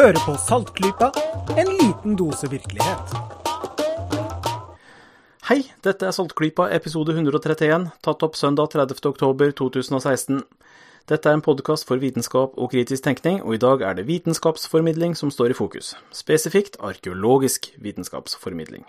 [0.00, 1.10] Hører på Saltklypa,
[1.60, 3.10] en liten dose virkelighet.
[5.50, 8.96] Hei, dette er Saltklypa episode 131, tatt opp søndag 30.
[9.10, 10.40] oktober 2016.
[11.12, 15.18] Dette er en podkast for vitenskap og kritisk tenkning, og i dag er det vitenskapsformidling
[15.20, 15.92] som står i fokus.
[16.16, 18.88] Spesifikt arkeologisk vitenskapsformidling.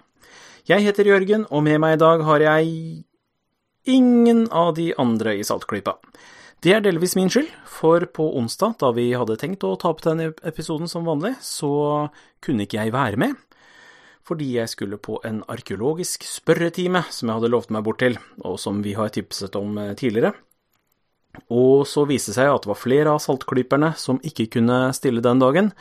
[0.71, 3.03] Jeg heter Jørgen, og med meg i dag har jeg
[3.83, 5.99] ingen av de andre i Saltklypa.
[6.61, 10.03] Det er delvis min skyld, for på onsdag, da vi hadde tenkt å ta opp
[10.05, 11.71] denne episoden som vanlig, så
[12.38, 13.39] kunne ikke jeg være med.
[14.21, 18.59] Fordi jeg skulle på en arkeologisk spørretime som jeg hadde lovt meg bort til, og
[18.61, 20.35] som vi har tipset om eh, tidligere.
[21.49, 25.23] Og så viste det seg at det var flere av saltklyperne som ikke kunne stille
[25.25, 25.71] den dagen.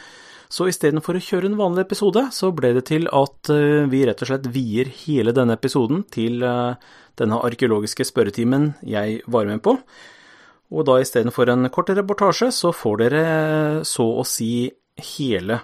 [0.49, 4.25] Så istedenfor å kjøre en vanlig episode, så ble det til at eh, vi rett
[4.25, 6.81] og slett vier hele denne episoden til eh,
[7.21, 9.77] denne arkeologiske spørretimen jeg var med på.
[10.71, 13.25] Og da istedenfor en kort reportasje, så får dere
[13.89, 14.71] så å si
[15.17, 15.59] hele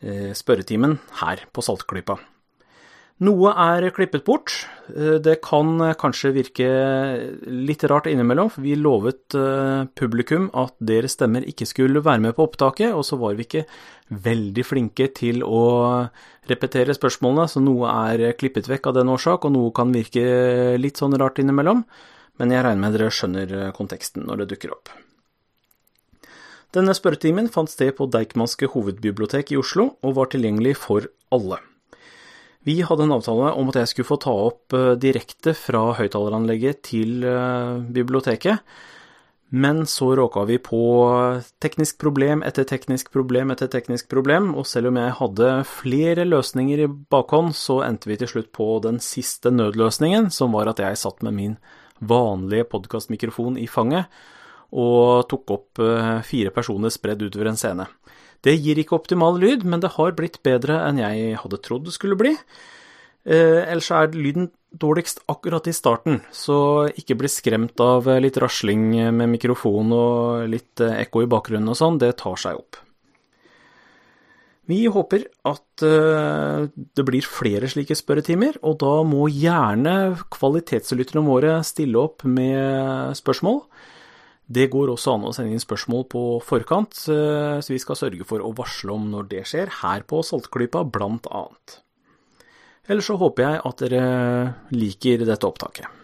[0.00, 2.16] eh, spørretimen her på Saltklypa.
[3.26, 4.54] Noe er klippet bort.
[4.94, 6.68] Eh, det kan kanskje virke
[7.44, 12.36] litt rart innimellom, for vi lovet eh, publikum at deres stemmer ikke skulle være med
[12.38, 13.66] på opptaket, og så var vi ikke
[14.08, 15.64] veldig flinke til å
[16.48, 20.96] repetere spørsmålene, så noe er klippet vekk av den årsak, og noe kan virke litt
[20.96, 21.84] sånn rart innimellom
[22.38, 24.92] men jeg regner med dere skjønner eh, konteksten når det dukker opp.
[26.76, 31.62] Denne spørretimen fant sted på Deichmanske hovedbibliotek i Oslo, og var tilgjengelig for alle.
[32.68, 36.84] Vi hadde en avtale om at jeg skulle få ta opp eh, direkte fra høyttaleranlegget
[36.90, 38.60] til eh, biblioteket,
[39.48, 40.80] men så råka vi på
[41.64, 46.82] teknisk problem etter teknisk problem etter teknisk problem, og selv om jeg hadde flere løsninger
[46.84, 51.00] i bakhånd, så endte vi til slutt på den siste nødløsningen, som var at jeg
[51.00, 51.56] satt med min
[52.00, 54.10] vanlige podkastmikrofon i fanget
[54.68, 57.86] og tok opp eh, fire personer spredd utover en scene.
[58.44, 61.94] Det gir ikke optimal lyd, men det har blitt bedre enn jeg hadde trodd det
[61.96, 62.34] skulle bli.
[63.28, 68.90] Eh, ellers er lyden dårligst akkurat i starten, så ikke bli skremt av litt rasling
[69.16, 72.82] med mikrofon og litt eh, ekko i bakgrunnen og sånn, det tar seg opp.
[74.68, 79.94] Vi håper at eh, det blir flere slike spørretimer, og da må gjerne
[80.34, 83.62] kvalitetslytterne våre stille opp med spørsmål.
[84.48, 88.28] Det går også an å sende inn spørsmål på forkant, eh, så vi skal sørge
[88.28, 91.80] for å varsle om når det skjer, her på Saltklypa blant annet.
[92.88, 94.04] Ellers så håper jeg at dere
[94.72, 95.97] liker dette opptaket.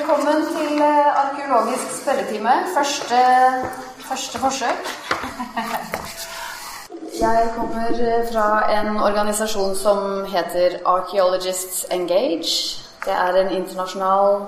[0.00, 2.52] Velkommen til eh, arkeologisk spørretime.
[2.76, 3.16] Første,
[4.08, 4.86] første forsøk.
[7.26, 8.46] Jeg kommer eh, fra
[8.78, 12.80] en organisasjon som heter Archaeologists Engage.
[13.04, 14.40] Det er en internasjonal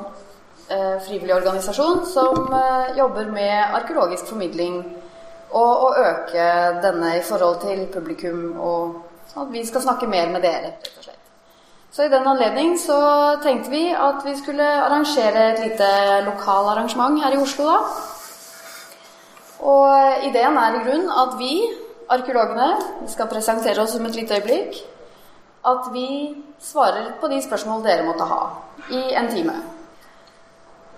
[0.71, 4.79] eh, frivillig organisasjon som eh, jobber med arkeologisk formidling
[5.51, 6.47] og å øke
[6.87, 9.03] denne i forhold til publikum, og
[9.35, 11.22] sånn at vi skal snakke mer med dere, rett og slett.
[11.93, 12.97] Så i den anledning så
[13.45, 15.89] tenkte vi at vi skulle arrangere et lite
[16.25, 17.81] lokalarrangement her i Oslo, da.
[19.61, 21.51] Og ideen er i grunn at vi,
[22.09, 22.71] arkeologene,
[23.03, 24.79] vi skal presentere oss om et lite øyeblikk,
[25.69, 26.07] at vi
[26.61, 28.41] svarer på de spørsmål dere måtte ha
[28.91, 29.59] i en time.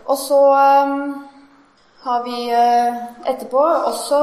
[0.07, 0.41] Og så
[0.85, 1.27] um,
[2.05, 3.03] har vi uh,
[3.35, 4.23] etterpå også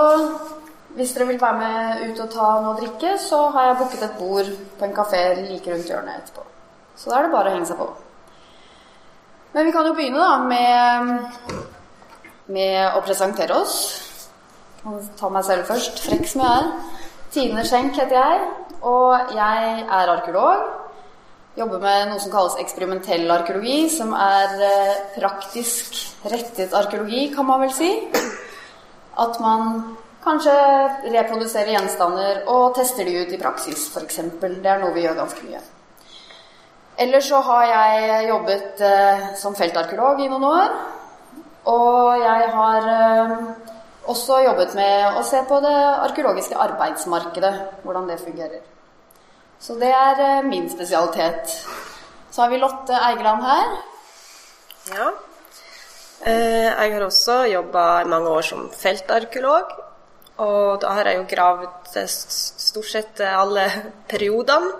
[0.96, 4.08] hvis dere vil være med ut og ta noe å drikke, så har jeg booket
[4.08, 6.51] et bord på en kafé like rundt hjørnet etterpå.
[7.02, 7.88] Så da er det bare å henge seg på.
[9.56, 11.64] Men vi kan jo begynne da med,
[12.54, 13.80] med å presentere oss.
[14.84, 16.70] Jeg ta meg selv først, frekk som jeg er.
[17.34, 18.46] Tine Schenk heter jeg,
[18.86, 20.70] og jeg er arkeolog.
[21.58, 25.98] Jobber med noe som kalles eksperimentell arkeologi, som er eh, praktisk
[26.30, 27.92] rettet arkeologi, kan man vel si.
[29.20, 30.54] At man kanskje
[31.10, 34.24] reproduserer gjenstander og tester de ut i praksis, f.eks.
[34.38, 35.66] Det er noe vi gjør ganske mye.
[37.00, 40.74] Ellers så har jeg jobbet eh, som feltarkeolog i noen år.
[41.72, 43.36] Og jeg har eh,
[44.12, 45.78] også jobbet med å se på det
[46.08, 47.54] arkeologiske arbeidsmarkedet,
[47.86, 48.62] hvordan det fungerer.
[49.62, 51.54] Så det er eh, min spesialitet.
[52.32, 53.76] Så har vi Lotte Eigeland her.
[54.92, 55.12] Ja.
[56.26, 59.78] Eh, jeg har også jobba i mange år som feltarkeolog.
[60.42, 63.68] Og da har jeg jo gravd stort sett alle
[64.10, 64.74] periodene.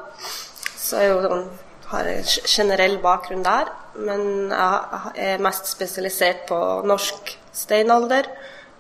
[0.82, 1.46] Så er jo sånn
[1.92, 3.72] har en generell bakgrunn der.
[3.96, 6.58] Men jeg er mest spesialisert på
[6.88, 8.30] norsk steinalder.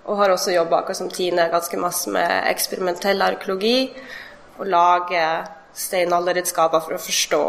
[0.09, 3.91] Og har også jobba akkurat som Tine ganske masse med eksperimentell arkeologi.
[4.57, 5.25] Og lage
[5.77, 7.43] steinalderredskaper for å forstå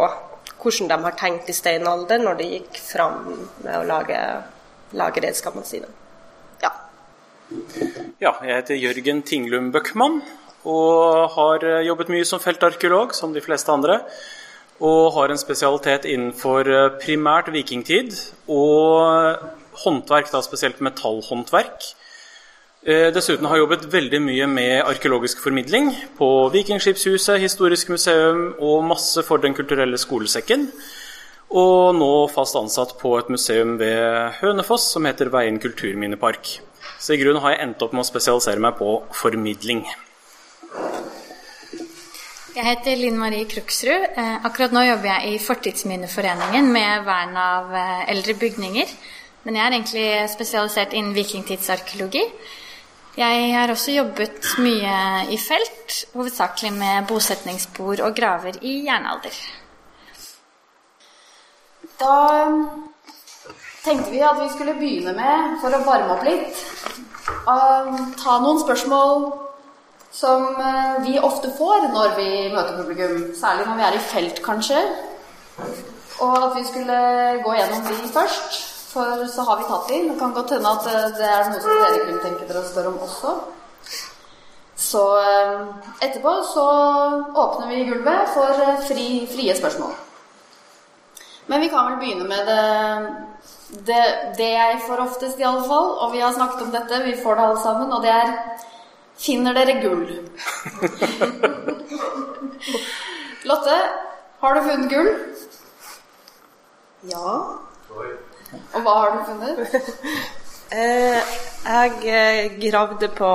[0.62, 3.24] hvordan de har tenkt i steinalder når de gikk fram
[3.64, 4.18] med å lage
[4.96, 5.88] lage redskapene sine.
[6.62, 6.72] Ja.
[8.22, 10.20] Ja, jeg heter Jørgen Tinglum Bøckmann
[10.68, 13.98] og har jobbet mye som feltarkeolog, som de fleste andre.
[14.82, 16.66] Og har en spesialitet innenfor
[17.02, 18.16] primært vikingtid
[18.50, 19.38] og
[19.84, 21.92] håndverk, da spesielt metallhåndverk.
[22.82, 28.82] Eh, dessuten har jeg jobbet veldig mye med arkeologisk formidling på Vikingskipshuset, Historisk museum og
[28.82, 30.66] masse for Den kulturelle skolesekken.
[31.54, 36.58] Og nå fast ansatt på et museum ved Hønefoss som heter Veien kulturminnepark.
[36.98, 39.84] Så i grunnen har jeg endt opp med å spesialisere meg på formidling.
[42.52, 44.10] Jeg heter Linn Marie Kruksrud.
[44.12, 48.90] Eh, akkurat nå jobber jeg i Fortidsminneforeningen med vern av eh, eldre bygninger.
[49.46, 52.26] Men jeg er egentlig spesialisert innen vikingtidsarkeologi.
[53.16, 54.96] Jeg har også jobbet mye
[55.32, 59.38] i felt, hovedsakelig med bosetningsspor og graver i jernalder.
[62.02, 62.18] Da
[63.86, 66.60] tenkte vi at vi skulle begynne med, for å varme opp litt,
[67.48, 67.56] å
[68.20, 69.26] ta noen spørsmål
[70.12, 73.32] som eh, vi ofte får når vi møter publikum.
[73.36, 74.82] Særlig når vi er i felt, kanskje.
[76.20, 76.98] Og at vi skulle
[77.44, 78.60] gå gjennom de først.
[78.92, 80.10] For så har vi tatt inn.
[80.10, 82.68] Det kan godt hende at eh, det er noe som dere kunne tenke dere å
[82.68, 83.34] spørre om også.
[84.82, 85.60] Så eh,
[86.04, 86.66] etterpå så
[87.44, 89.94] åpner vi gulvet for fri, frie spørsmål.
[91.48, 94.02] Men vi kan vel begynne med det, det,
[94.36, 95.88] det jeg får oftest, i alle fall.
[96.04, 97.96] Og vi har snakket om dette, vi får det alle sammen.
[97.96, 98.36] Og det er
[99.18, 100.06] Finner dere gull?
[103.44, 103.76] Lotte,
[104.40, 105.10] har du funnet gull?
[107.10, 107.34] Ja.
[108.72, 109.56] Og hva har du funnet?
[110.78, 111.34] eh,
[111.66, 113.30] jeg eh, gravde på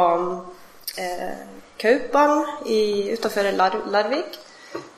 [0.97, 1.45] eh,
[1.79, 4.39] Kaupang utafor Lar Larvik,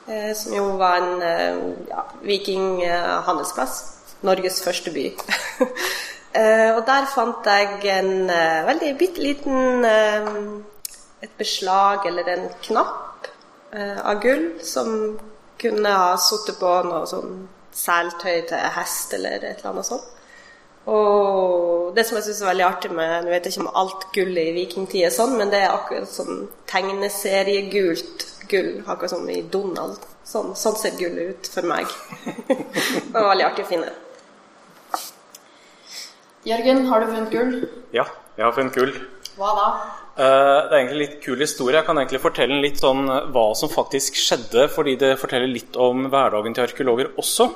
[0.08, 3.80] eh, som jo var en eh, ja, vikinghandelsplass.
[4.22, 5.06] Norges første by.
[6.34, 8.30] Eh, og der fant jeg en
[8.70, 9.86] veldig bitte liten
[11.20, 13.30] et beslag eller en knapp
[13.74, 15.18] av gull som
[15.62, 17.34] kunne ha sittet på noe sånn
[17.76, 20.08] seltøy til hest eller et eller annet sånt.
[20.90, 24.06] Og det som jeg syns er veldig artig med Nå vet jeg ikke om alt
[24.16, 28.72] gull i vikingtid er sånn, men det er akkurat sånn tegneseriegult gull.
[28.88, 30.00] Akkurat som i Donald.
[30.26, 31.90] Sånn, sånn ser gullet ut for meg.
[32.48, 33.92] det var veldig artig å finne.
[36.50, 37.58] Jørgen, har du funnet gull?
[37.94, 38.08] Ja,
[38.38, 38.94] jeg har funnet gull.
[39.38, 39.66] Hva da?
[40.20, 41.78] Eh, det er egentlig litt kul historie.
[41.78, 45.78] Jeg kan egentlig fortelle litt sånn eh, hva som faktisk skjedde, fordi det forteller litt
[45.80, 47.52] om hverdagen til arkeologer også.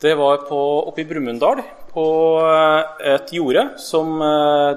[0.00, 2.06] Det var på, oppe i Brumunddal, på
[2.46, 4.22] eh, et jorde som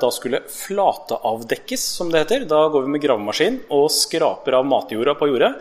[0.02, 2.50] da skulle flateavdekkes, som det heter.
[2.50, 5.54] Da går vi med gravemaskin og skraper av matjorda på jordet.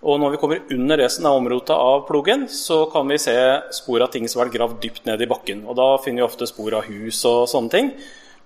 [0.00, 3.34] Og når vi kommer under resten av omrota av plogen, så kan vi se
[3.76, 5.66] spor av ting som har vært gravd dypt ned i bakken.
[5.68, 7.90] Og da finner vi ofte spor av hus og sånne ting.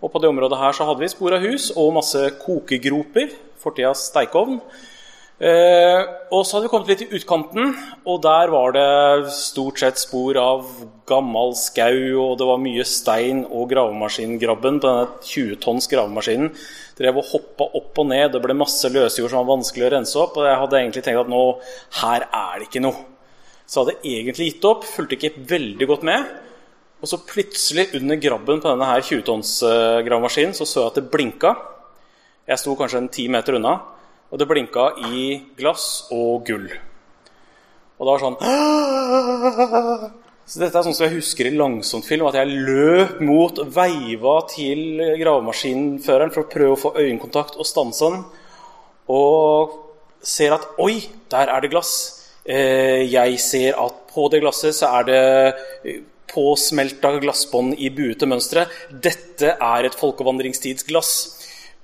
[0.03, 3.31] Og på det området her så hadde vi spor av hus og masse kokegroper,
[3.63, 4.59] fortidas steikeovn.
[5.45, 6.01] Eh,
[6.35, 7.73] og så hadde vi kommet litt i utkanten,
[8.07, 10.67] og der var det stort sett spor av
[11.11, 16.51] gammel skau, og det var mye stein, og gravemaskingrabben på denne 20 tonns gravemaskinen
[16.99, 18.33] drev og hoppa opp og ned.
[18.35, 21.23] Det ble masse løsjord som var vanskelig å rense opp, og jeg hadde egentlig tenkt
[21.25, 21.43] at nå,
[22.01, 22.99] her er det ikke noe.
[23.65, 26.21] Så jeg hadde egentlig gitt opp, fulgte ikke veldig godt med.
[27.05, 31.51] Og så plutselig, under grabben på denne her 20-tonns-gravemaskinen, så så jeg at det blinka.
[32.49, 33.75] Jeg sto kanskje en ti meter unna,
[34.31, 36.69] og det blinka i glass og gull.
[37.95, 38.37] Og det var sånn
[40.45, 45.01] Så dette er sånn som jeg husker i langsomtfilm, at jeg løp mot, veiva til
[45.21, 48.27] gravemaskinføreren for å prøve å få øyekontakt og stanse den.
[49.15, 49.79] Og
[50.25, 50.99] ser at Oi,
[51.33, 51.95] der er det glass.
[52.45, 55.95] Eh, jeg ser at på det glasset så er det
[56.35, 58.67] påsmelta glassbånd i buete mønstre.
[58.91, 61.15] Dette er et folkevandringstidsglass.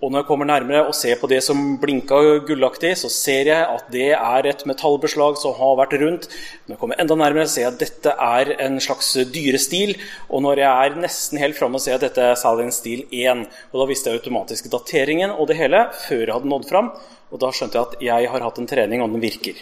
[0.00, 2.16] Og når jeg kommer nærmere og ser på det som blinka
[2.48, 6.28] gullaktig, så ser jeg at det er et metallbeslag som har vært rundt.
[6.64, 9.92] Når jeg kommer enda nærmere, ser jeg at dette er en slags dyrestil.
[10.32, 13.42] Og når jeg er nesten helt framme, ser jeg at dette er Salin stil 1.
[13.74, 16.88] Og da visste jeg automatisk dateringen og det hele før jeg hadde nådd fram.
[17.28, 19.60] Og da skjønte jeg at jeg har hatt en trening, og den virker.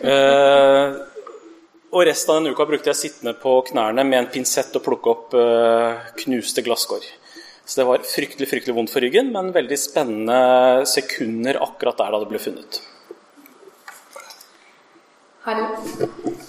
[0.00, 1.04] Uh,
[1.92, 5.12] og resten av den uka brukte jeg sittende på knærne med en pinsett og plukke
[5.12, 7.04] opp uh, knuste glasskår.
[7.64, 12.20] Så det var fryktelig fryktelig vondt for ryggen, men veldig spennende sekunder akkurat der da
[12.20, 12.80] det ble funnet.
[15.44, 15.64] Hallo.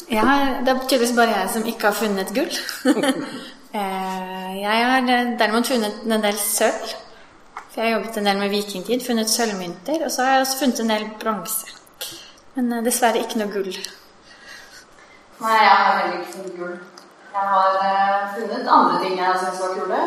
[0.08, 2.52] Ja, det er tydeligvis bare jeg som ikke har funnet gull.
[3.76, 5.02] Eh, jeg har
[5.36, 6.94] derimot funnet en del sølv.
[7.74, 10.06] For jeg har jobbet en del med vikingtid, funnet sølvmynter.
[10.06, 11.74] Og så har jeg også funnet en del bronse.
[12.56, 13.76] Men eh, dessverre ikke noe gull.
[15.42, 16.78] Nei, jeg har heller ikke funnet gull.
[17.36, 20.00] Jeg har eh, funnet andre ting jeg syns var kule.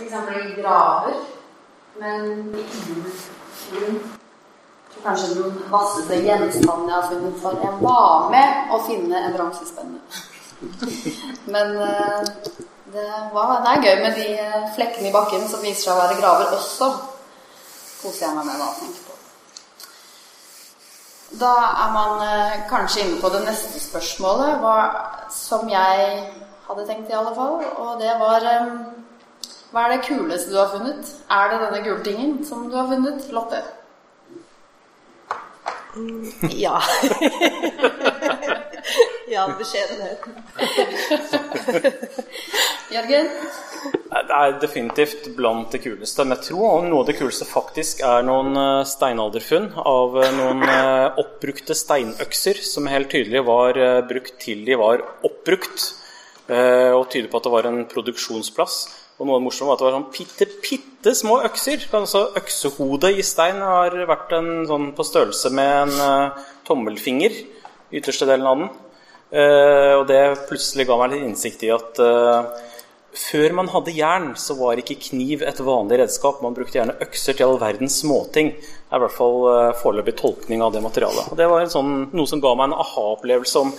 [0.00, 0.56] F.eks.
[0.56, 1.14] graver.
[1.98, 2.64] Men i.
[4.94, 9.36] Så Kanskje den vasseste gjenstanden jeg har funnet, for jeg var med å finne en
[9.36, 10.00] bronsespenne.
[11.54, 12.26] Men eh,
[12.92, 16.02] det, var, det er gøy med de eh, flekkene i bakken som viser seg å
[16.02, 16.90] være graver også.
[18.02, 19.16] Koser jeg meg med da, tenker på.
[21.40, 21.54] Da
[21.86, 24.76] er man eh, kanskje inne på det neste spørsmålet, hva,
[25.32, 26.26] som jeg
[26.66, 27.62] hadde tenkt i alle fall.
[27.78, 28.74] Og det var eh,
[29.70, 31.10] Hva er det kuleste du har funnet?
[31.30, 33.60] Er det denne gule tingen som du har funnet, Lotte?
[36.54, 36.76] Ja.
[39.34, 40.22] ja, beskjedenhet.
[42.94, 43.26] Jørgen?
[44.10, 46.22] Det er definitivt blant det kuleste.
[46.26, 50.62] Men jeg tror noe av det kuleste faktisk er noen eh, steinalderfunn av eh, noen
[50.66, 53.78] eh, oppbrukte steinøkser som helt tydelig var
[54.10, 55.90] brukt til de var oppbrukt.
[56.50, 58.80] eh, Og tyder på at det var en produksjonsplass.
[59.20, 61.82] Og noe morsomt var at det var sånn bitte, bitte små økser.
[61.92, 67.36] Altså Øksehodet i stein har vært en sånn på størrelse med en uh, tommelfinger.
[67.92, 68.70] Ytterste delen av den.
[69.30, 72.48] Uh, og det plutselig ga meg litt innsikt i at uh,
[73.12, 76.40] før man hadde jern, så var ikke kniv et vanlig redskap.
[76.40, 78.54] Man brukte gjerne økser til all verdens småting.
[78.56, 81.28] Det er i hvert fall foreløpig tolkning av det materialet.
[81.28, 83.74] Og det var sånn, noe som ga meg en aha-opplevelse om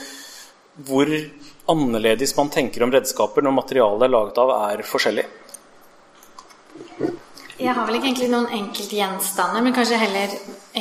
[0.86, 1.10] hvor
[1.70, 5.26] annerledes man tenker om redskaper når materialet er laget av, er forskjellig.
[7.62, 10.32] Jeg har vel ikke egentlig noen enkeltgjenstander, men kanskje heller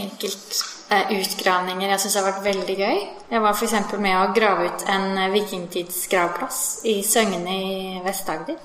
[0.00, 3.02] enkeltutgravninger jeg syns har vært veldig gøy.
[3.34, 3.74] Jeg var f.eks.
[4.00, 8.56] med å grave ut en eh, vikingtidsgravplass i Søgne i Vest-Agder.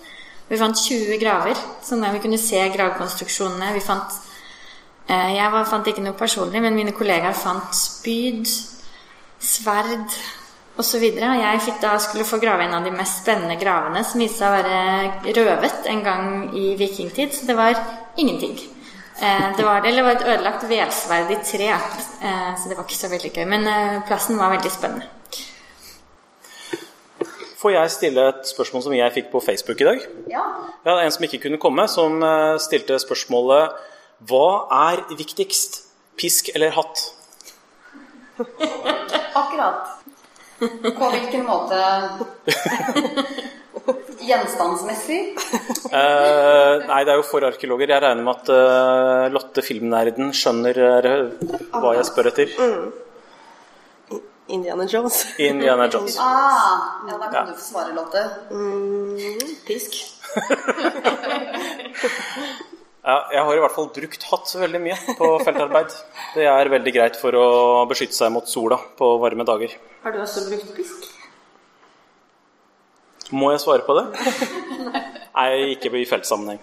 [0.47, 3.73] Vi fant 20 graver, sånn at vi kunne se gravkonstruksjonene.
[3.75, 4.15] Vi fant
[5.09, 8.47] eh, Jeg var, fant ikke noe personlig, men mine kollegaer fant spyd,
[9.43, 10.15] sverd
[10.81, 11.03] osv.
[11.03, 14.51] Jeg fikk da skulle få grave en av de mest spennende gravene, som viste seg
[14.51, 17.33] å være røvet en gang i vikingtid.
[17.35, 17.77] Så det var
[18.17, 18.57] ingenting.
[19.21, 22.83] Eh, det var, eller det var et ødelagt vevsverd i tre, eh, så det var
[22.83, 23.45] ikke så veldig gøy.
[23.47, 25.07] Men eh, plassen var veldig spennende.
[27.55, 30.03] Får jeg stille et spørsmål som jeg fikk på Facebook i dag?
[30.29, 30.43] Ja.
[30.83, 32.19] Ja, det er en som ikke kunne komme, som
[32.61, 33.79] stilte spørsmålet
[34.29, 34.49] Hva
[34.91, 35.79] er viktigst?
[36.19, 37.01] Pisk eller hatt?
[39.41, 40.04] Akkurat.
[40.59, 42.09] På hvilken måte
[44.25, 45.35] Gjenstandsmessig?
[45.91, 47.89] Uh, nei, det er jo for arkeologer.
[47.93, 50.97] Jeg regner med at uh, Lotte filmnerden skjønner uh,
[51.75, 52.47] hva jeg spør etter.
[54.55, 55.15] Indiana Jones.
[55.41, 56.15] Indiana Jones.
[56.21, 56.75] Ah,
[57.09, 57.41] ja, da kan Ja.
[57.49, 58.23] du få svare, Lotte.
[59.67, 59.91] Pisk.
[63.05, 65.91] Ja, jeg har i hvert fall brukt hatt veldig mye på feltarbeid.
[66.33, 67.49] Det er veldig greit for å
[67.89, 69.75] beskytte seg mot sola på varme dager.
[70.01, 71.05] Har du også brukt pisk?
[73.29, 74.07] Må jeg svare på det?
[75.37, 76.59] Nei, ikke i feltsammenheng.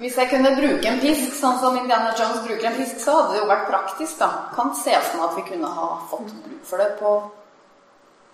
[0.00, 3.36] Hvis jeg kunne bruke en pisk sånn som Indiana Jones bruker en pisk, så hadde
[3.36, 4.30] det jo vært praktisk, da.
[4.56, 7.16] Kan se for meg at vi kunne ha fått bruk for det på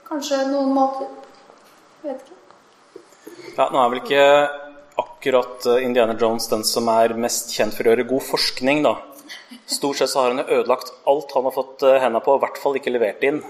[0.08, 1.10] kanskje noen måter.
[2.04, 2.44] Jeg vet ikke.
[3.58, 4.24] Ja, nå er vel ikke
[5.16, 8.96] akkurat eh, Indiana Jones den som er mest kjent for å gjøre god forskning, da.
[9.66, 12.40] Stort sett så har han jo ødelagt alt han har fått eh, hendene på, og
[12.40, 13.40] i hvert fall ikke levert inn.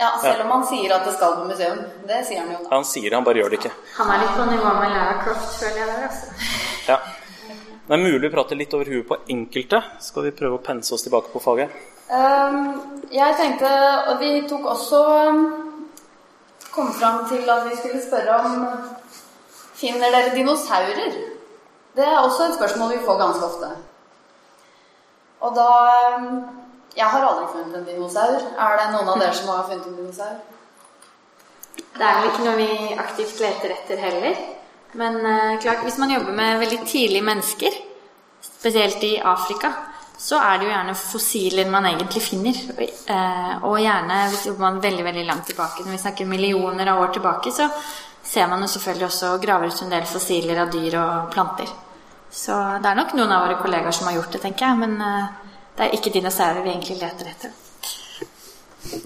[0.00, 1.82] Ja, selv om han sier at det skal på museum.
[2.08, 2.70] Det sier han jo da.
[2.72, 3.74] Han sier det, han bare gjør det ikke.
[4.00, 6.48] Han er litt på nivå med Lara Croft, føler jeg der, altså.
[6.88, 6.98] Ja.
[7.82, 9.82] Det er mulig å prate litt over huet på enkelte.
[10.02, 11.76] Skal vi prøve å pense oss tilbake på faget?
[12.12, 12.58] Um,
[13.08, 13.68] jeg tenkte
[14.10, 14.98] Og vi tok også
[15.30, 15.38] um,
[16.74, 18.66] Kom fram til at vi skulle spørre om
[19.82, 21.14] Finner dere dinosaurer?
[21.96, 23.70] Det er også et spørsmål vi får ganske ofte.
[25.42, 25.70] Og da
[26.16, 26.28] um,
[26.96, 28.42] Jeg har aldri funnet en dinosaur.
[28.62, 30.34] Er det noen av dere som har funnet en dinosaur?
[31.72, 34.36] Det er vel ikke noe vi aktivt leter etter heller.
[35.00, 37.78] Men eh, klart, hvis man jobber med veldig tidlige mennesker,
[38.44, 39.72] spesielt i Afrika,
[40.20, 42.60] så er det jo gjerne fossiler man egentlig finner.
[42.76, 47.00] Eh, og gjerne hvis man jobber veldig veldig langt tilbake, når vi snakker millioner av
[47.06, 47.70] år tilbake, så
[48.24, 51.70] ser man jo selvfølgelig også og graver ut en del fossiler av dyr og planter.
[52.32, 54.78] Så det er nok noen av våre kollegaer som har gjort det, tenker jeg.
[54.80, 57.58] Men eh, det er ikke dinosaurer vi egentlig leter etter.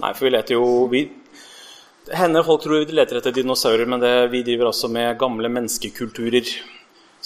[0.01, 1.03] Nei, for vi leter jo vi,
[2.17, 6.49] hender folk tror vi leter etter dinosaurer, men det, vi driver også med gamle menneskekulturer.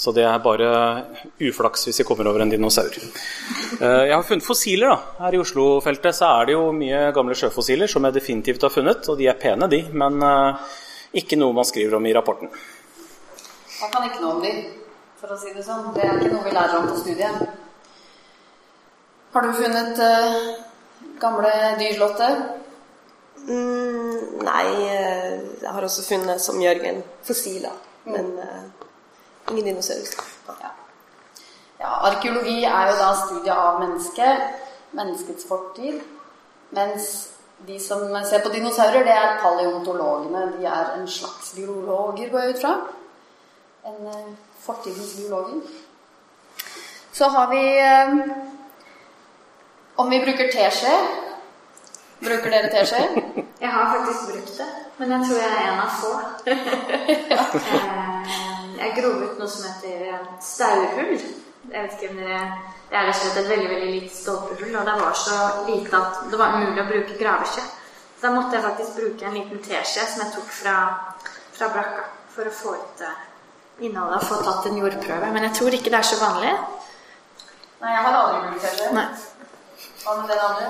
[0.02, 0.68] Så det er bare
[1.44, 2.96] uflaks hvis vi kommer over en dinosaur.
[2.96, 4.90] Eh, Jeg har funnet fossiler.
[4.96, 5.26] da.
[5.26, 9.06] Her i Oslo-feltet så er det jo mye gamle sjøfossiler som jeg definitivt har funnet,
[9.12, 10.72] og de er pene, de, men eh,
[11.18, 12.52] ikke noe man skriver om i rapporten.
[13.82, 14.62] Jeg kan ikke noe om dyr,
[15.20, 15.90] for å si det sånn.
[15.96, 17.42] Det er ikke noe vi lærer om på studiet.
[19.32, 20.38] Har du funnet uh,
[21.20, 22.30] gamle dyr, Lotte?
[23.42, 27.74] Mm, nei, eh, jeg har også funnet, som Jørgen, fossiler.
[28.06, 28.64] Men uh,
[29.50, 30.14] ingen dinosaurer.
[30.62, 30.72] Ja.
[31.80, 34.66] ja, arkeologi er jo da studiet av mennesket,
[35.00, 36.02] menneskets fortid.
[36.76, 37.08] Mens
[37.68, 40.54] de som ser på dinosaurer, det er paleontologene.
[40.58, 42.74] De er en slags biologer, går jeg ut fra.
[43.86, 44.14] En uh,
[44.60, 45.62] fortidens biologer.
[47.14, 48.20] Så har vi uh,
[49.96, 50.92] Om vi bruker teskje
[52.22, 53.24] Bruker dere teskje?
[53.62, 56.12] Jeg har faktisk brukt det, men jeg tror jeg er en av få.
[58.80, 61.20] jeg grov ut noe som heter staurhull.
[61.70, 62.40] Jeg vet ikke om dere
[62.90, 65.36] Det er rett og slett et veldig veldig lite stolpehull, og det var så
[65.68, 67.64] lite at det var umulig å bruke graveskje.
[68.18, 70.74] Så da måtte jeg faktisk bruke en liten teskje som jeg tok fra,
[71.56, 72.04] fra brakka,
[72.36, 73.06] for å få ut
[73.82, 75.30] innholdet og få tatt en jordprøve.
[75.34, 76.52] Men jeg tror ikke det er så vanlig.
[77.82, 78.92] Nei, jeg har aldri brukt teskje.
[80.02, 80.68] Hva med den andre?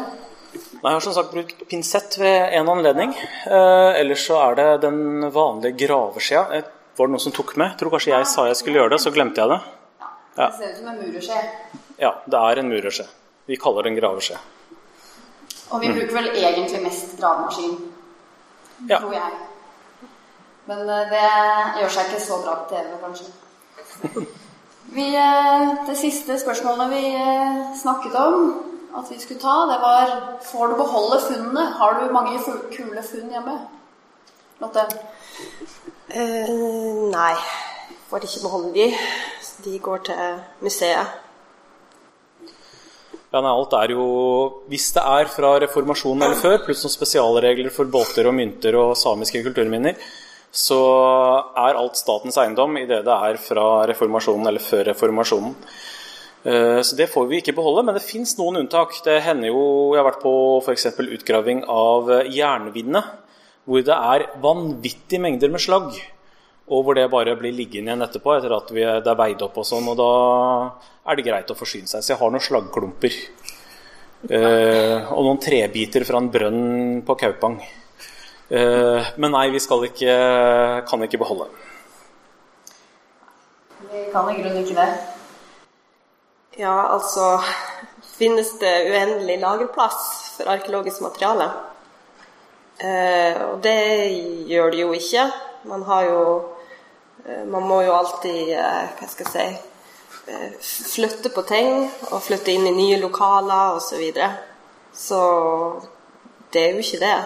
[0.52, 3.14] Nei, Jeg har som sagt brukt pinsett ved en anledning.
[3.18, 6.46] Eh, ellers så er det den vanlige graveskjea.
[6.60, 7.72] Eh, Var det noen som tok med?
[7.72, 9.60] Jeg tror kanskje jeg sa jeg skulle gjøre det, så glemte jeg det.
[10.48, 11.38] Det ser ut som en murerskje.
[12.00, 13.08] Ja, det er en murerskje.
[13.46, 14.38] Vi kaller det en graveskje.
[15.72, 17.78] Og vi bruker vel egentlig mest gravemaskin,
[18.90, 19.00] Ja.
[19.00, 19.32] tror jeg.
[20.66, 21.28] Men eh, det
[21.80, 24.26] gjør seg ikke så bra på TV, kanskje.
[24.92, 28.42] Vi, eh, det siste spørsmålet vi eh, snakket om
[28.98, 30.10] at vi skulle ta, det var
[30.44, 31.66] Får du beholde funnene?
[31.80, 32.40] Har du mange
[32.74, 33.54] kule funn hjemme?
[34.60, 34.84] Lotte?
[36.12, 37.36] Uh, nei,
[38.10, 38.90] får ikke beholde de.
[39.64, 41.20] De går til museet.
[43.32, 44.06] Ja, nei, alt er jo
[44.68, 48.98] Hvis det er fra reformasjonen eller før, pluss noen spesialregler for båter og mynter og
[49.00, 49.96] samiske kulturminner,
[50.52, 50.80] så
[51.56, 55.56] er alt statens eiendom i det det er fra reformasjonen eller før reformasjonen.
[56.44, 58.98] Eh, Så det får vi ikke beholde, men det fins noen unntak.
[59.06, 60.86] Det hender jo Jeg har vært på f.eks.
[61.00, 63.04] utgraving av jernvinne,
[63.64, 65.96] hvor det er vanvittige mengder med slagg.
[66.70, 69.58] Og hvor det bare blir liggende igjen etterpå etter at vi, det er veid opp
[69.60, 69.90] og sånn.
[69.92, 70.12] Og da
[71.10, 72.04] er det greit å forsyne seg.
[72.04, 73.18] Så jeg har noen slaggklumper.
[74.30, 77.58] Eh, og noen trebiter fra en brønn på Kaupang.
[78.52, 80.16] Eh, men nei, vi skal ikke,
[80.88, 81.50] kan ikke beholde.
[83.92, 84.90] Vi kan i grunnen ikke det.
[86.60, 87.40] Ja, altså
[88.22, 90.02] Finnes det uendelig lagerplass
[90.36, 91.48] for arkeologisk materiale?
[92.78, 93.80] Eh, og det
[94.52, 95.24] gjør det jo ikke.
[95.64, 96.22] Man har jo
[97.26, 102.22] eh, Man må jo alltid eh, Hva skal jeg si eh, Flytte på ting og
[102.26, 103.88] flytte inn i nye lokaler osv.
[103.90, 104.32] Så, videre.
[104.94, 105.22] så
[106.52, 107.20] det er jo ikke det.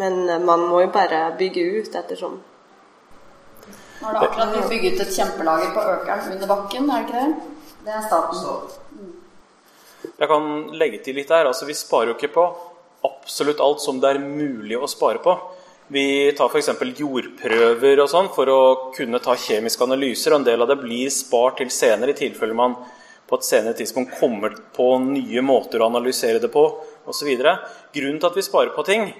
[0.00, 2.38] Men man må jo bare bygge ut ettersom.
[4.00, 7.18] Nå har du akkurat blitt bygget et kjempelager på Økeren under bakken, er det ikke
[7.20, 7.58] det?
[7.84, 9.12] Det er staten.
[10.18, 10.48] Jeg kan
[10.80, 11.50] legge til litt der.
[11.50, 12.46] altså Vi sparer jo ikke på
[13.04, 15.36] absolutt alt som det er mulig å spare på.
[15.92, 16.70] Vi tar f.eks.
[16.96, 18.60] jordprøver og sånn for å
[18.96, 20.32] kunne ta kjemiske analyser.
[20.32, 22.78] og En del av det blir spart til senere, i tilfelle man
[23.28, 26.64] på et senere tidspunkt kommer på nye måter å analysere det på
[27.08, 27.28] osv.
[27.36, 29.10] Grunnen til at vi sparer på ting,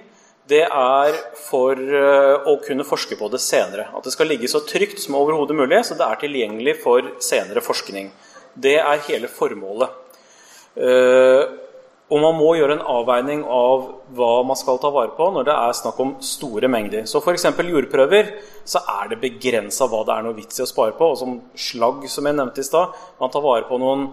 [0.48, 3.90] det er for eh, å kunne forske på det senere.
[3.92, 7.60] At det skal ligge så trygt som overhodet mulig, så det er tilgjengelig for senere
[7.64, 8.08] forskning.
[8.56, 9.92] Det er hele formålet.
[12.12, 15.54] Og man må gjøre en avveining av hva man skal ta vare på når det
[15.56, 17.06] er snakk om store mengder.
[17.08, 17.46] Så f.eks.
[17.56, 18.34] jordprøver,
[18.68, 21.08] så er det begrensa hva det er noe vits i å spare på.
[21.14, 24.10] Og som slagg, som jeg nevnte i stad, man tar vare på noen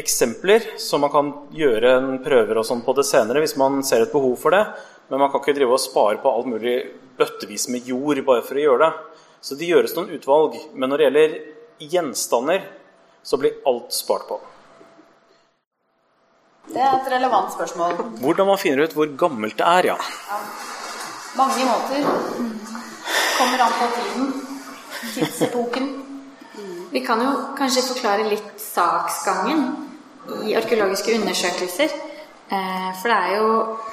[0.00, 4.08] eksempler, så man kan gjøre en prøver og sånn på det senere hvis man ser
[4.08, 4.64] et behov for det.
[5.10, 6.76] Men man kan ikke drive og spare på alt mulig
[7.20, 9.18] bøttevis med jord bare for å gjøre det.
[9.38, 10.58] Så det gjøres noen utvalg.
[10.74, 11.42] Men når det gjelder
[11.94, 12.66] gjenstander,
[13.22, 14.40] så blir alt spart på.
[16.70, 17.96] Det er et relevant spørsmål.
[18.22, 19.96] Hvordan man finner ut hvor gammelt det er, ja.
[21.36, 22.04] Mange måter.
[23.38, 24.32] Kommer an på tiden.
[25.14, 25.90] Tidsepoken.
[26.92, 29.66] Vi kan jo kanskje forklare litt saksgangen
[30.46, 31.90] i arkeologiske undersøkelser.
[32.50, 33.50] Eh, For det er jo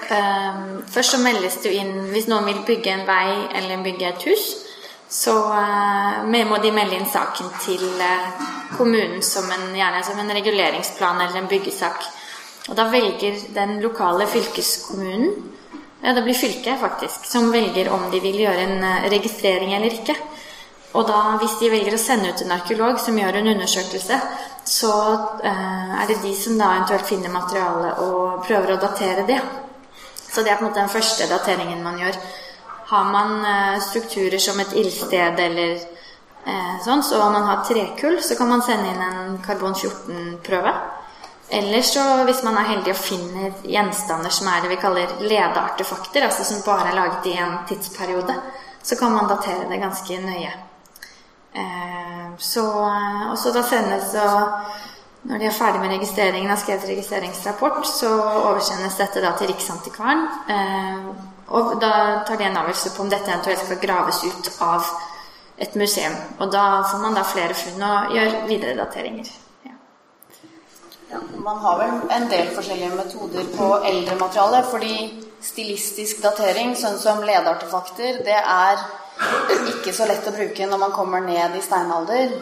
[0.10, 3.28] eh, Først så meldes det jo inn hvis noen vil bygge en vei
[3.60, 4.46] eller bygge et hus.
[5.10, 7.86] Så eh, må de melde inn saken til
[8.78, 12.10] kommunen som en, gjerne som en reguleringsplan eller en byggesak.
[12.68, 15.54] Og da velger den lokale fylkeskommunen,
[16.04, 19.96] ja det blir fylket faktisk, som velger om de vil gjøre en eh, registrering eller
[19.98, 20.16] ikke.
[20.98, 24.20] Og da, hvis de velger å sende ut en arkeolog som gjør en undersøkelse,
[24.68, 24.94] så
[25.44, 29.40] eh, er det de som da eventuelt finner materialet og prøver å datere det.
[30.28, 32.20] Så det er på en måte den første dateringen man gjør.
[32.92, 38.20] Har man eh, strukturer som et ildsted eller eh, sånn, så om man har trekull,
[38.24, 40.74] så kan man sende inn en karbon 14-prøve.
[41.50, 46.26] Eller så, hvis man er heldig og finner gjenstander som er det vi kaller ledeartefakter,
[46.28, 48.36] altså som bare er laget i en tidsperiode,
[48.84, 50.52] så kan man datere det ganske nøye.
[51.56, 52.66] Eh, så,
[53.32, 54.12] og så da sendes
[55.28, 60.28] når de er ferdig med registreringen, har skrevet registreringsrapport, så oversendes dette da til Riksantikvaren.
[60.52, 61.10] Eh,
[61.48, 61.92] og da
[62.28, 64.88] tar de en avgjørelse på om dette eventuelt skal graves ut av
[65.58, 66.16] et museum.
[66.40, 69.32] Og da får man da flere funn og gjør videre dateringer.
[71.10, 74.64] Ja, man har vel en del forskjellige metoder på eldre materiale.
[74.68, 74.96] Fordi
[75.44, 78.82] stilistisk datering, sånn som ledeartefakter, det er
[79.72, 82.36] ikke så lett å bruke når man kommer ned i steinalder.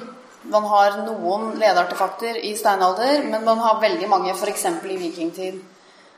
[0.49, 4.65] Man har noen ledeartefakter i steinalder, men man har veldig mange f.eks.
[4.65, 5.61] i vikingtid.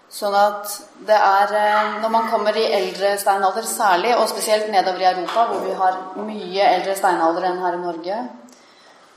[0.08, 0.72] Sånn at
[1.04, 5.50] det er eh, Når man kommer i eldre steinalder særlig, og spesielt nedover i Europa,
[5.50, 8.20] hvor vi har mye eldre steinalder enn her i Norge,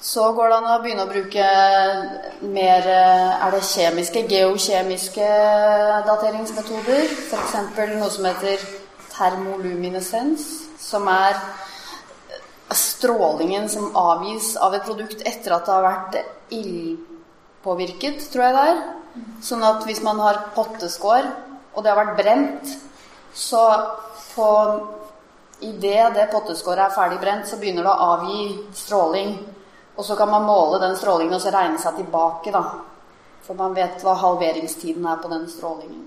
[0.01, 1.47] så går det an å begynne å bruke
[2.49, 5.27] mer eh, Er det kjemiske, geokjemiske
[6.07, 7.05] dateringsmetoder?
[7.29, 7.57] F.eks.
[7.93, 8.65] noe som heter
[9.13, 10.47] termoluminescens,
[10.81, 11.37] som er
[12.73, 16.19] strålingen som avgis av et produkt etter at det har vært
[16.55, 18.83] ildpåvirket, tror jeg det er.
[19.45, 21.29] Sånn at hvis man har potteskår,
[21.75, 22.73] og det har vært brent,
[23.37, 23.67] så
[24.33, 24.49] på
[25.61, 29.35] Idet det potteskåret er ferdig brent, så begynner det å avgi stråling.
[30.01, 32.63] Og så kan man måle den strålingen og så regne seg tilbake, da.
[33.45, 36.07] For man vet hva halveringstiden er på den strålingen.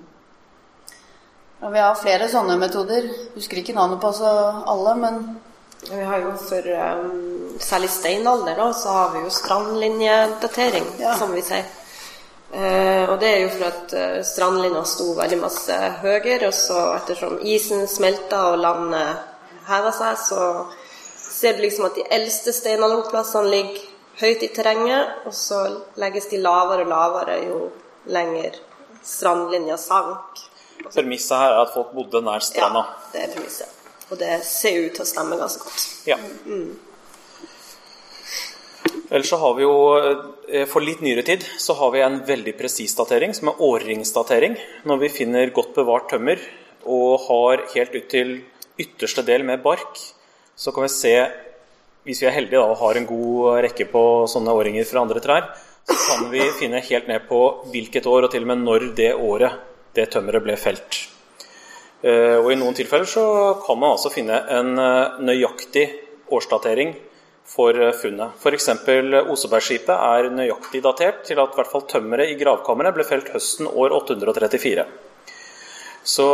[1.62, 3.06] Og vi har flere sånne metoder.
[3.36, 4.32] Husker ikke navnet på så
[4.73, 5.25] alle, men
[5.84, 6.67] Vi har jo for
[7.03, 11.17] um, særlig steinalder, da, så har vi jo strandlinjedatering, ja.
[11.19, 11.65] som vi sier.
[12.53, 16.86] Uh, og det er jo for at uh, strandlinja sto veldig masse høyere, og så
[17.01, 19.27] ettersom isen smelta og landet
[19.67, 20.47] heva seg, så
[21.43, 23.82] ser du liksom at de eldste steinalderplassene ligger
[24.21, 25.60] høyt i terrenget, og så
[25.99, 27.60] legges de lavere og lavere jo
[28.13, 28.60] lenger
[29.03, 30.43] strandlinja sank.
[30.93, 32.86] Premisset her er at folk bodde nær stranda?
[32.88, 33.79] Ja, det er premisset.
[34.12, 35.86] Og det ser ut til å stemme ganske godt.
[36.08, 36.19] Ja.
[36.45, 36.73] Mm.
[39.13, 42.58] Ellers så har vi jo, eh, For litt nyere tid så har vi en veldig
[42.58, 44.58] presis datering, som er årringsdatering.
[44.86, 46.39] Når vi finner godt bevart tømmer
[46.86, 48.43] og har helt ut til
[48.77, 49.97] ytterste del med bark,
[50.55, 51.13] så kan vi se,
[52.05, 55.23] hvis vi er heldige da, og har en god rekke på sånne årringer fra andre
[55.23, 55.47] trær,
[55.83, 57.39] så kan vi finne helt ned på
[57.73, 59.57] hvilket år, og til og med når det året
[59.97, 60.99] det tømmeret ble felt.
[62.03, 63.23] Eh, og I noen tilfeller så
[63.63, 65.85] kan man altså finne en eh, nøyaktig
[66.33, 66.95] årsdatering
[67.47, 68.35] for eh, funnet.
[68.41, 68.69] F.eks.
[69.31, 73.69] Osebergskipet er nøyaktig datert til at i hvert fall tømmeret i gravkammeret ble felt høsten
[73.71, 74.87] år 834.
[76.03, 76.27] Så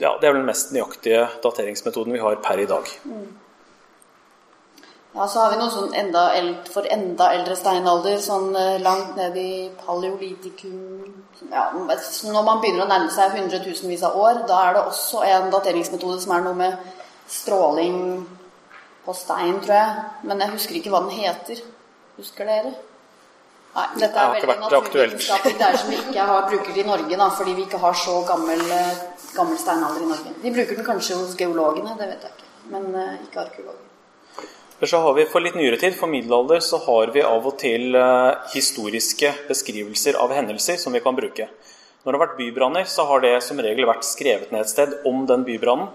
[0.00, 2.88] ja, det er vel den mest nøyaktige dateringsmetoden vi har per i dag.
[3.04, 3.26] Mm.
[5.12, 9.12] Ja, så har vi noe sånn enda eld, for enda eldre steinalder, sånn eh, langt
[9.18, 11.02] ned i paleolitikum
[11.50, 15.50] ja, Når man begynner å nærme seg hundretusenvis av år, da er det også en
[15.52, 16.78] dateringsmetode som er noe med
[17.28, 17.98] stråling
[19.04, 20.06] på stein, tror jeg.
[20.24, 21.60] Men jeg husker ikke hva den heter.
[22.16, 22.72] Husker dere?
[23.72, 25.54] Nei, dette er veldig naturvitenskapelig.
[25.56, 28.18] Det er som vi ikke har, bruker i Norge, da, fordi vi ikke har så
[28.28, 28.98] gammel, eh,
[29.32, 30.32] gammel steinalder i Norge.
[30.42, 32.50] De bruker den kanskje hos geologene, det vet jeg ikke.
[32.74, 33.88] Men uh, ikke arkeologer.
[34.82, 37.96] Så har vi For litt nyere tid, for middelalder, så har vi av og til
[37.96, 41.48] uh, historiske beskrivelser av hendelser som vi kan bruke.
[42.02, 44.96] Når det har vært bybranner, så har det som regel vært skrevet ned et sted
[45.08, 45.88] om den bybrannen.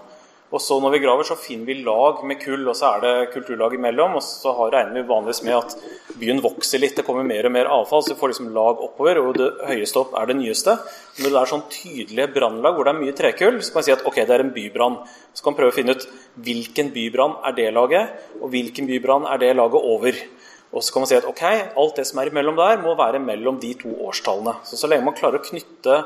[0.48, 3.32] Og så når vi graver, så finner vi lag med kull, og så er det
[3.34, 4.14] kulturlag imellom.
[4.16, 5.74] Og så regner vi vanligvis med at
[6.16, 8.04] byen vokser litt, det kommer mer og mer avfall.
[8.04, 10.78] Så vi får liksom lag oppover, og det høyeste opp er det nyeste.
[11.20, 13.96] Når det er sånn tydelige brannlag hvor det er mye trekull, så kan man si
[13.98, 14.98] at ok, det er en bybrann.
[15.36, 16.08] Så kan man prøve å finne ut
[16.48, 20.24] hvilken bybrann er det laget, og hvilken bybrann er det laget over.
[20.72, 21.44] Og så kan man si at ok,
[21.80, 24.58] alt det som er imellom der, må være mellom de to årstallene.
[24.64, 26.00] Så så lenge man klarer å knytte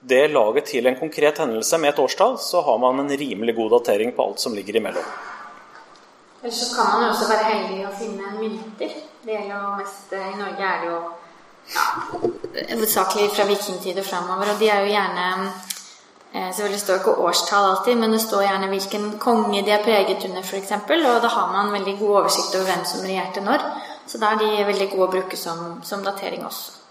[0.00, 3.70] det laget til en konkret hendelse med et årstall, så har man en rimelig god
[3.78, 5.04] datering på alt som ligger imellom.
[6.42, 8.92] Ellers så kan man jo også være heldig å finne mynter.
[9.26, 10.98] Det gjelder jo mest eh, I Norge er det jo
[11.74, 11.86] ja,
[12.76, 14.52] hovedsakelig fra vikingtid og framover.
[14.52, 18.70] Og de er jo gjerne eh, Selvfølgelig står ikke årstall alltid, men det står gjerne
[18.70, 20.72] hvilken konge de er preget under, f.eks.
[20.86, 23.66] Og da har man veldig god oversikt over hvem som regjerte når.
[24.06, 26.85] Så da er de veldig gode å bruke som, som datering også.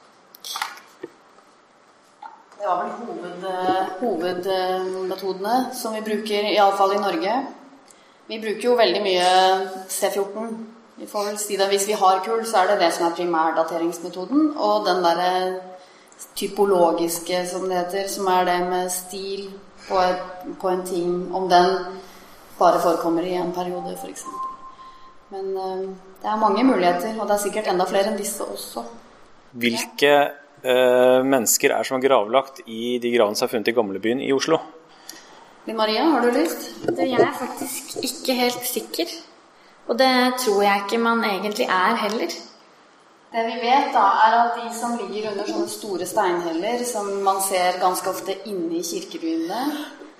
[2.57, 7.35] Det var vel eh, hovedmetodene som vi bruker, iallfall i Norge.
[8.27, 9.27] Vi bruker jo veldig mye
[9.91, 10.55] C14.
[10.95, 13.17] Vi får vel si det, Hvis vi har kull, så er det det som er
[13.17, 14.53] primærdateringsmetoden.
[14.57, 15.59] Og den derre
[16.35, 19.49] typologiske, som det heter, som er det med stil
[19.89, 20.23] på, et,
[20.61, 21.75] på en ting, om den
[22.59, 24.23] bare forekommer i en periode, f.eks.
[25.29, 25.89] Men uh,
[26.21, 28.85] det er mange muligheter, og det er sikkert enda flere enn disse også.
[29.51, 34.23] Hvilke eh, mennesker er som er gravlagt i de gravene som er funnet i gamlebyen
[34.23, 34.61] i Oslo?
[35.65, 36.67] Linn Maria, har du lyst?
[36.85, 39.13] Det, jeg er faktisk ikke helt sikker.
[39.89, 42.35] Og det tror jeg ikke man egentlig er heller.
[43.35, 47.41] Det vi vet, da, er at de som ligger under sånne store steinheller, som man
[47.43, 49.63] ser ganske ofte inne i kirkebyene,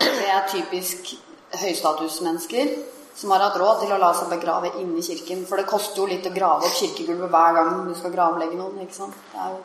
[0.02, 1.13] det er typisk
[1.62, 2.74] høystatusmennesker
[3.15, 5.45] som har hatt råd til å la seg begrave inne i kirken.
[5.48, 8.82] For det koster jo litt å grave opp kirkegulvet hver gang du skal gravlegge noen.
[8.84, 9.15] ikke sant?
[9.32, 9.62] Det er jo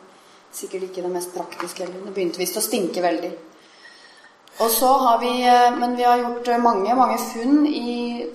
[0.55, 2.05] sikkert ikke det mest praktiske heller.
[2.07, 3.31] Det begynte visst å stinke veldig.
[4.61, 8.25] Og så har vi eh, Men vi har gjort eh, mange, mange funn i,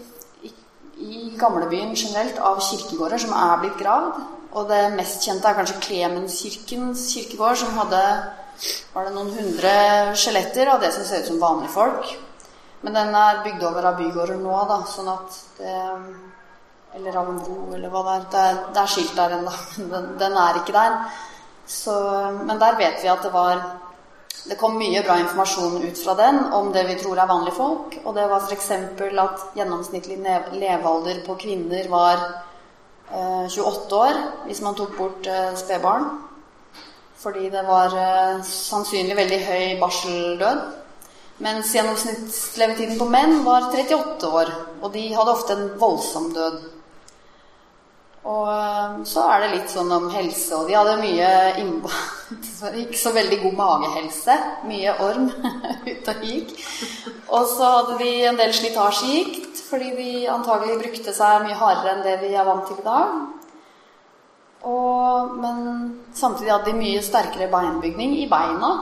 [0.42, 0.52] i,
[0.98, 4.24] i gamlebyen generelt av kirkegårder som er blitt gravd.
[4.56, 8.02] Og det mest kjente er kanskje Klemenskirkens kirkegård, som hadde
[8.94, 9.72] var det noen hundre
[10.16, 12.14] skjeletter av det som ser ut som vanlige folk.
[12.80, 15.76] Men den er bygd over av bygårder nå, da, sånn at det
[16.96, 18.22] Eller av en bro, eller hva det er.
[18.32, 20.94] Det er, det er skilt der ennå, men den, den, er ikke der.
[21.66, 21.94] Så,
[22.46, 23.60] men der vet vi at det var
[24.46, 27.96] Det kom mye bra informasjon ut fra den om det vi tror er vanlige folk.
[28.04, 28.68] Og det var f.eks.
[28.70, 30.20] at gjennomsnittlig
[30.52, 32.22] levealder på kvinner var
[33.10, 36.06] eh, 28 år hvis man tok bort eh, spedbarn.
[37.18, 40.62] Fordi det var eh, sannsynlig veldig høy barseldød.
[41.42, 44.54] Mens gjennomsnittslevetiden på menn var 38 år.
[44.78, 46.62] Og de hadde ofte en voldsom død.
[48.26, 51.30] Og eh, så er det litt sånn om helse, og de hadde mye
[51.62, 51.92] innbo...
[52.82, 54.34] Ikke så veldig god magehelse.
[54.66, 55.28] Mye orm
[55.92, 56.56] ute og gikk.
[57.30, 62.04] Og så hadde de en del slitasjegikt, fordi de antagelig brukte seg mye hardere enn
[62.06, 63.16] det vi er vant til i dag.
[64.66, 65.62] Og, men
[66.16, 68.74] samtidig hadde de mye sterkere beinbygning i beina.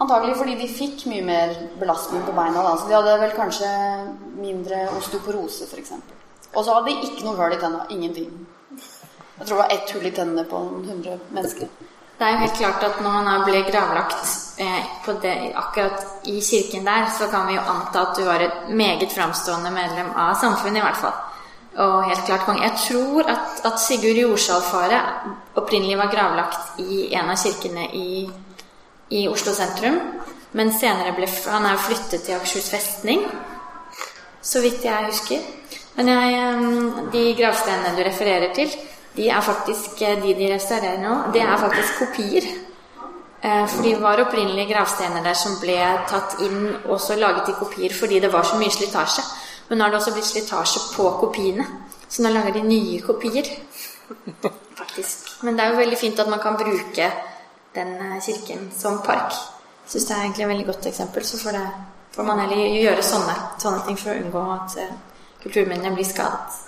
[0.00, 2.60] Antagelig fordi de fikk mye mer belastning på beina.
[2.60, 2.76] Da.
[2.76, 3.70] Så de hadde vel kanskje
[4.40, 6.19] mindre osteoporose, f.eks.
[6.54, 7.86] Og så hadde de ikke noe hull i tenna.
[7.90, 8.32] Ingenting.
[9.38, 11.70] Jeg tror det var ett hull i tennene på noen hundre mennesker.
[12.20, 14.88] Det er jo helt klart at når man ble gravlagt eh,
[15.22, 19.08] det, akkurat i kirken der, så kan vi jo anta at du var et meget
[19.12, 21.16] framstående medlem av samfunnet, i hvert fall.
[21.80, 22.66] Og helt klart konge.
[22.66, 25.00] Jeg tror at, at Sigurd Jorsalfare
[25.56, 28.26] opprinnelig var gravlagt i en av kirkene i,
[29.16, 29.96] i Oslo sentrum.
[30.52, 33.24] Men senere ble han er flyttet til Akershus festning,
[34.42, 35.48] så vidt jeg husker.
[35.96, 36.72] Men jeg,
[37.12, 38.72] de gravsteinene du refererer til,
[39.16, 42.46] de er faktisk de de restaurerer nå, det er faktisk kopier.
[43.42, 45.76] Eh, for de var opprinnelig gravsteiner der som ble
[46.08, 49.24] tatt inn og så laget i kopier fordi det var så mye slitasje.
[49.68, 51.64] Men nå har det også blitt slitasje på kopiene,
[52.08, 53.48] så nå lager de nye kopier.
[54.80, 55.30] Faktisk.
[55.42, 57.10] Men det er jo veldig fint at man kan bruke
[57.74, 59.34] den eh, kirken som park.
[59.86, 61.24] Syns det er egentlig et veldig godt eksempel.
[61.24, 61.68] Så får, det,
[62.14, 64.76] får man heller gjøre sånne, sånne, ting for å unngå at
[65.42, 66.66] kulturminnene blir skadet.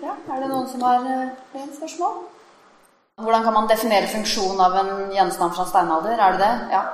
[0.00, 2.20] Ja, er det noen som har flere uh, spørsmål?
[3.20, 6.16] Hvordan kan man definere funksjonen av en gjenstand fra steinalder?
[6.16, 6.54] Er det det?
[6.72, 6.84] Ja.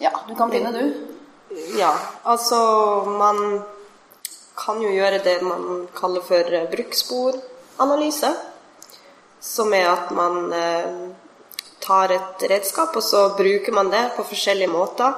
[0.00, 1.14] Ja, du kan begynne, du.
[1.78, 1.92] Ja,
[2.24, 2.56] altså
[3.06, 3.62] man
[4.58, 8.32] kan jo gjøre det man kaller for brukssporanalyse.
[9.44, 10.94] Som er at man eh,
[11.84, 15.12] tar et redskap, og så bruker man det på forskjellige måter.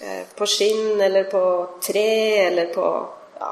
[0.00, 1.42] Eh, på skinn eller på
[1.84, 2.86] tre eller på
[3.38, 3.50] ja,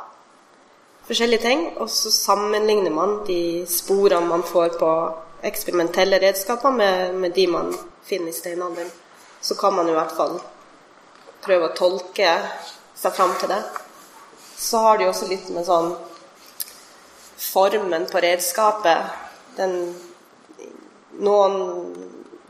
[1.07, 1.67] forskjellige ting.
[1.77, 4.95] Og så sammenligner man de sporene man får på
[5.43, 7.75] eksperimentelle redskaper, med, med de man
[8.09, 8.91] finner i steinalderen
[9.41, 10.39] så kan man i hvert fall
[11.45, 12.33] prøve å tolke
[12.99, 13.63] seg fram til det.
[14.59, 15.93] Så har de også litt med sånn
[17.39, 19.15] formen på redskapet.
[19.59, 19.81] Den
[21.19, 21.57] Noen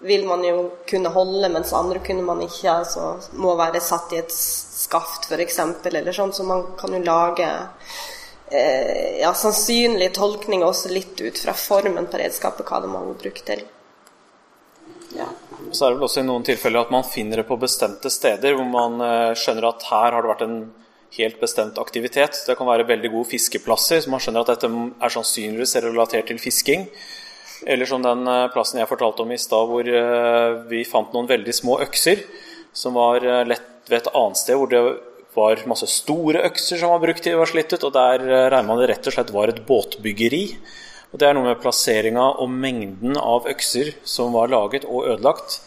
[0.01, 2.71] vil man jo kunne holde, mens andre kunne man ikke.
[2.73, 5.59] Altså må være satt i et skaft, f.eks.,
[5.91, 6.35] eller sånn.
[6.35, 7.49] Så man kan jo lage
[8.51, 13.35] eh, ja, sannsynlige tolkninger også litt ut fra formen på redskapet, hva det må bli
[13.43, 13.65] til.
[15.17, 15.29] Ja.
[15.73, 18.55] Så er det vel også i noen tilfeller at man finner det på bestemte steder
[18.57, 20.61] hvor man eh, skjønner at her har det vært en
[21.17, 22.43] helt bestemt aktivitet.
[22.47, 26.41] Det kan være veldig gode fiskeplasser, så man skjønner at dette er sannsynligvis relatert til
[26.43, 26.85] fisking.
[27.67, 31.31] Eller som den eh, plassen jeg fortalte om i stad, hvor eh, vi fant noen
[31.31, 32.23] veldig små økser
[32.73, 34.83] som var lett ved et annet sted hvor det
[35.35, 38.79] var masse store økser som var brukt til var slitt ut, og der regner man
[38.79, 40.43] det rett og slett var et båtbyggeri.
[41.13, 45.61] Og Det er noe med plasseringa og mengden av økser som var laget og ødelagt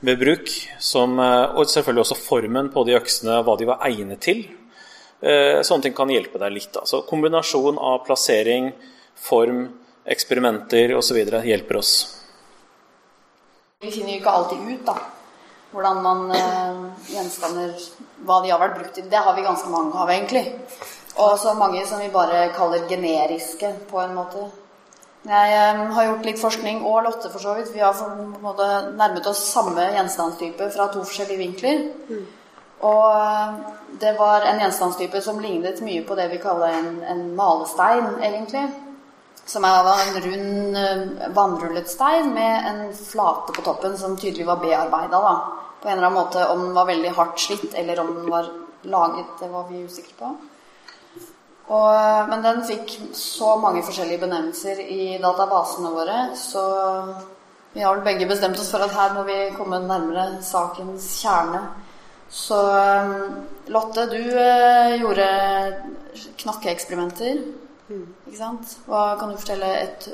[0.00, 4.20] ved bruk, som, eh, og selvfølgelig også formen på de øksene, hva de var egnet
[4.20, 4.44] til.
[5.22, 6.76] Eh, sånne ting kan hjelpe deg litt.
[6.76, 8.72] Altså Kombinasjon av plassering,
[9.14, 9.68] form,
[10.04, 11.16] eksperimenter osv.
[11.44, 12.20] hjelper oss.
[13.80, 14.96] Vi finner jo ikke alltid ut da,
[15.72, 16.80] hvordan man eh,
[17.14, 17.76] gjenstander
[18.28, 19.06] Hva de har vært brukt til.
[19.08, 20.42] Det har vi ganske mange av, egentlig.
[21.16, 24.44] Og så mange som vi bare kaller generiske, på en måte.
[25.24, 27.72] Jeg eh, har gjort litt forskning, og Lotte for så vidt.
[27.72, 31.88] Vi har på en måte nærmet oss samme gjenstandstype fra to forskjellige vinkler.
[32.84, 33.56] Og eh,
[34.04, 38.68] det var en gjenstandstype som lignet mye på det vi kaller en, en malestein, egentlig.
[39.50, 44.60] Som er en rund, eh, vannrullet stein med en flate på toppen som tydelig var
[44.62, 45.20] bearbeida.
[45.82, 48.46] På en eller annen måte om den var veldig hardt slitt, eller om den var
[48.82, 49.26] laget.
[49.40, 50.28] Det var vi usikre på.
[51.68, 56.62] Og, eh, men den fikk så mange forskjellige benevnelser i databasene våre, så
[57.72, 61.64] vi har vel begge bestemt oss for at her må vi komme nærmere sakens kjerne.
[62.30, 63.10] Så eh,
[63.66, 64.22] Lotte, du
[65.02, 65.26] gjorde
[66.38, 67.42] knakkeeksperimenter.
[67.90, 68.76] Ikke sant?
[68.86, 70.08] Hva Kan du fortelle et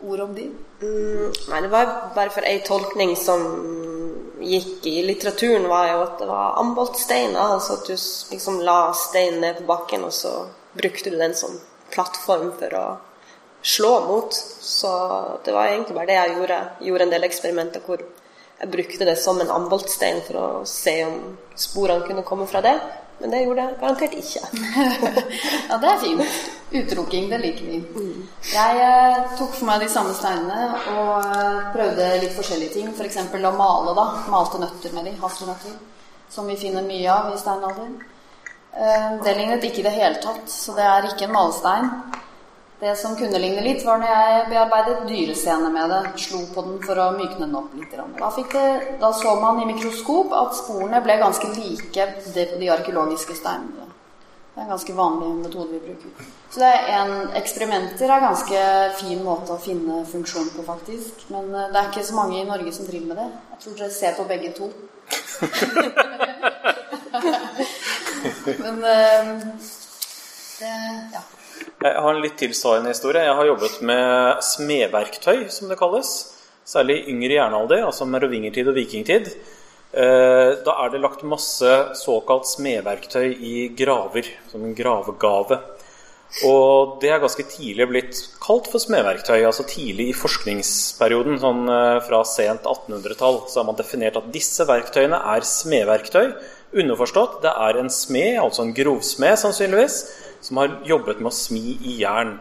[0.00, 0.48] ord om de?
[0.82, 3.44] Mm, nei, det var bare for ei tolkning som
[4.46, 7.56] gikk i litteraturen, var jo at det var amboltsteiner.
[7.56, 7.94] Altså at du
[8.32, 10.34] liksom la steinen ned på bakken, og så
[10.76, 11.56] brukte du den som
[11.94, 12.86] plattform for å
[13.66, 14.36] slå mot.
[14.60, 14.92] Så
[15.44, 16.60] det var egentlig bare det jeg gjorde.
[16.80, 18.04] Jeg gjorde en del eksperimenter hvor
[18.56, 21.18] jeg brukte det som en amboltstein for å se om
[21.56, 22.76] sporene kunne komme fra det.
[23.18, 24.40] Men det gjorde jeg garantert ikke.
[25.70, 26.40] ja, det er fint.
[26.72, 27.78] Utelukking, det liker vi.
[28.52, 32.90] Jeg eh, tok for meg de samme steinene og eh, prøvde litt forskjellige ting.
[32.92, 33.22] F.eks.
[33.32, 34.06] For å male, da.
[34.32, 35.78] Malte nøtter med de, hasselnøtter.
[36.28, 37.96] Som vi finner mye av i steinalder.
[38.76, 41.92] Eh, det lignet ikke i det hele tatt, så det er ikke en malestein.
[42.80, 46.00] Det som kunne ligne litt, var når jeg bearbeidet dyrescener med det.
[46.20, 47.94] Slo på den for å mykne den opp litt.
[47.96, 48.64] Da, det,
[49.00, 53.86] da, så man i mikroskop at sporene ble ganske like det på de arkeologiske steinene.
[54.52, 56.28] Det er en ganske vanlig metode vi bruker.
[56.52, 58.60] Så det er en, eksperimenter er en ganske
[59.00, 61.24] fin måte å finne funksjon på, faktisk.
[61.32, 63.28] Men eh, det er ikke så mange i Norge som driver med det.
[63.54, 64.68] Jeg tror dere ser på begge to.
[68.64, 69.24] Men eh,
[70.60, 70.72] det
[71.16, 71.24] Ja.
[71.76, 73.26] Jeg har en litt tilsvarende historie.
[73.26, 76.12] Jeg har jobbet med smedverktøy, som det kalles.
[76.66, 79.28] Særlig yngre jernalder, altså merovingertid og vikingtid.
[79.92, 81.68] Eh, da er det lagt masse
[82.00, 85.60] såkalt smedverktøy i graver, som en gravegave.
[86.48, 89.44] Og det er ganske tidlig blitt kalt for smedverktøy.
[89.44, 94.64] altså Tidlig i forskningsperioden, sånn eh, fra sent 1800-tall, så har man definert at disse
[94.68, 96.32] verktøyene er smedverktøy.
[96.76, 100.00] Underforstått, det er en smed, altså en grovsmed sannsynligvis,
[100.46, 102.36] som har jobbet med å smi i jern.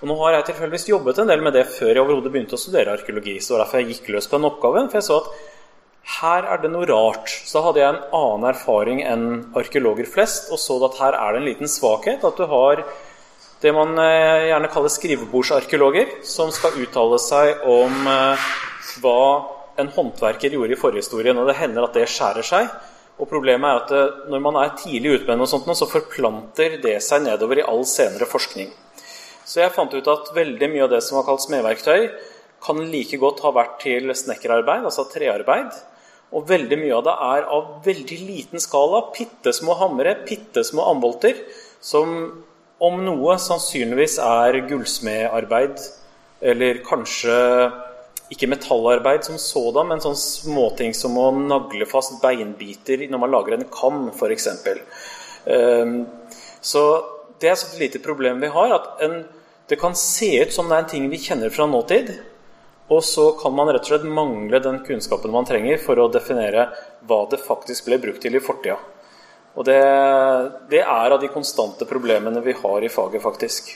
[0.00, 2.60] Og Nå har jeg tilfeldigvis jobbet en del med det før jeg overhodet begynte å
[2.60, 3.38] studere arkeologi.
[3.40, 5.30] så var derfor jeg gikk løs på den oppgaven, for jeg så at
[6.20, 7.32] her er det noe rart.
[7.48, 9.26] Så hadde jeg en annen erfaring enn
[9.56, 12.24] arkeologer flest, og så at her er det en liten svakhet.
[12.28, 12.84] At du har
[13.64, 18.48] det man eh, gjerne kaller skrivebordsarkeologer, som skal uttale seg om eh,
[19.00, 19.20] hva
[19.80, 21.40] en håndverker gjorde i forhistorien.
[21.40, 22.68] Og det hender at det skjærer seg.
[23.20, 26.78] Og Problemet er at eh, når man er tidlig ute med noe sånt, så forplanter
[26.82, 28.72] det seg nedover i all senere forskning.
[29.44, 32.08] Så jeg fant ut at veldig mye av det som var kalt smedverktøy,
[32.64, 35.74] kan like godt ha vært til snekkerarbeid, altså trearbeid.
[36.34, 39.04] Og veldig mye av det er av veldig liten skala.
[39.14, 41.36] Bitte små hamre, bitte små ambolter,
[41.84, 42.16] som
[42.82, 45.84] om noe sannsynligvis er gullsmedarbeid,
[46.44, 47.36] eller kanskje
[48.32, 53.56] ikke metallarbeid som sådan, men sånn småting som å nagle fast beinbiter når man lager
[53.58, 54.48] en kam, f.eks.
[55.44, 55.96] Um,
[56.64, 56.84] så
[57.40, 58.76] det er et lite problem vi har.
[58.78, 59.24] at en,
[59.68, 62.10] Det kan se ut som det er en ting vi kjenner fra nåtid,
[62.92, 66.66] og så kan man rett og slett mangle den kunnskapen man trenger for å definere
[67.08, 68.76] hva det faktisk ble brukt til i fortida.
[69.54, 69.80] Og det,
[70.68, 73.72] det er av de konstante problemene vi har i faget, faktisk.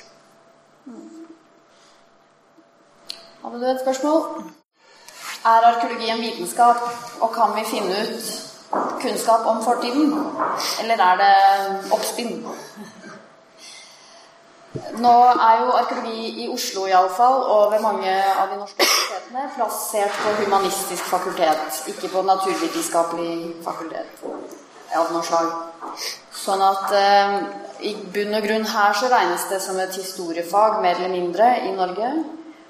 [3.48, 4.42] Hadde du et spørsmål?
[5.44, 6.76] Er arkeologi en vitenskap,
[7.20, 8.26] og kan vi finne ut
[9.00, 10.12] kunnskap om fortiden?
[10.82, 12.44] Eller er det oppspinn?
[15.04, 15.14] Nå
[15.46, 20.36] er jo arkeologi i Oslo iallfall, og ved mange av de norske universitetene, plassert på
[20.42, 24.26] humanistisk fakultet, ikke på naturvitenskapelig fakultet
[24.96, 25.54] av noe slag.
[26.44, 27.38] Sånn at eh,
[27.80, 31.72] i bunn og grunn her så regnes det som et historiefag, mer eller mindre, i
[31.80, 32.12] Norge.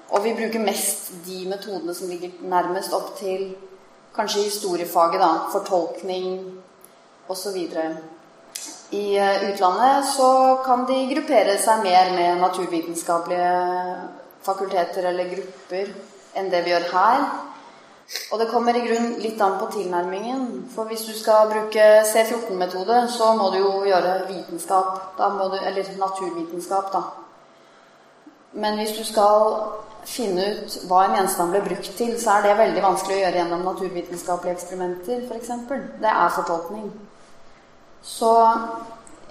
[0.09, 3.50] Og vi bruker mest de metodene som ligger nærmest opp til
[4.16, 5.32] kanskje historiefaget, da.
[5.52, 6.38] Fortolkning
[7.28, 7.59] osv.
[8.90, 10.30] I eh, utlandet så
[10.64, 13.52] kan de gruppere seg mer med naturvitenskapelige
[14.46, 15.92] fakulteter eller grupper
[16.38, 17.28] enn det vi gjør her.
[18.32, 20.44] Og det kommer i grunn litt an på tilnærmingen.
[20.72, 25.18] For hvis du skal bruke C14-metode, så må du jo gjøre vitenskap.
[25.18, 27.02] Du, eller naturvitenskap, da.
[28.52, 29.52] Men hvis du skal
[30.09, 33.40] finne ut hva en gjenstand ble brukt til, så er det veldig vanskelig å gjøre
[33.42, 35.50] gjennom naturvitenskapelige eksperimenter, f.eks.
[36.00, 36.88] Det er fortolkning.
[38.09, 38.32] Så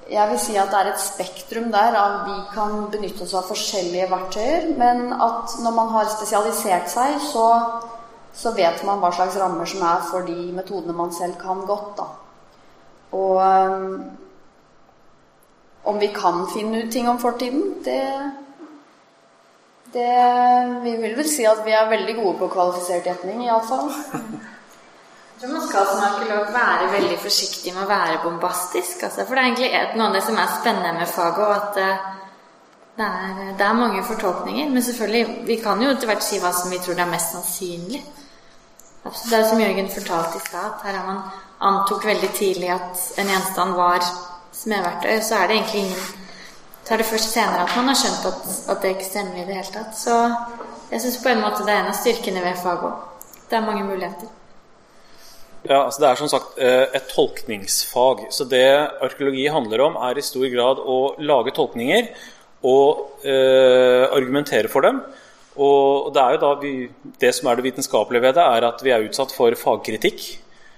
[0.08, 3.50] jeg vil si at det er et spektrum der av vi kan benytte oss av
[3.50, 7.48] forskjellige verktøyer, men at når man har spesialisert seg, så,
[8.38, 12.00] så vet man hva slags rammer som er for de metodene man selv kan godt.
[12.00, 12.08] da.
[13.18, 14.02] Og um,
[15.88, 18.02] om vi kan finne ut ting om fortiden, det
[19.94, 20.12] det,
[20.84, 23.92] Vi vil vel si at vi er veldig gode på kvalifisert gjetning, iallfall.
[25.38, 29.04] Jeg tror man skal som arkeolog være veldig forsiktig med å være bombastisk.
[29.06, 31.78] Altså, for det er egentlig noe av det som er spennende med faget, og at
[31.78, 32.08] uh,
[32.98, 34.72] det, er, det, er, mange fortolkninger.
[34.74, 37.36] Men selvfølgelig, vi kan jo etter hvert si hva som vi tror det er mest
[37.36, 38.02] sannsynlig.
[39.08, 41.22] Det er som Jørgen fortalte i stad, her har man
[41.64, 44.02] antok veldig tidlig at en gjenstand var
[44.58, 46.27] smedverktøy, så er det egentlig ingen
[46.88, 49.44] så er det først senere at man har skjønt at, at det ikke stemmer i
[49.44, 49.92] det hele tatt.
[50.00, 50.14] Så
[50.88, 53.32] jeg syns på en måte det er en av styrkene ved faget òg.
[53.50, 54.30] Det er mange muligheter.
[55.68, 58.22] Ja, altså Det er som sagt eh, et tolkningsfag.
[58.32, 58.64] Så det
[59.04, 62.08] arkeologi handler om, er i stor grad å lage tolkninger
[62.72, 65.02] og eh, argumentere for dem.
[65.60, 66.72] Og det er jo da vi,
[67.20, 70.24] det som er det vitenskapelige ved det, er at vi er utsatt for fagkritikk.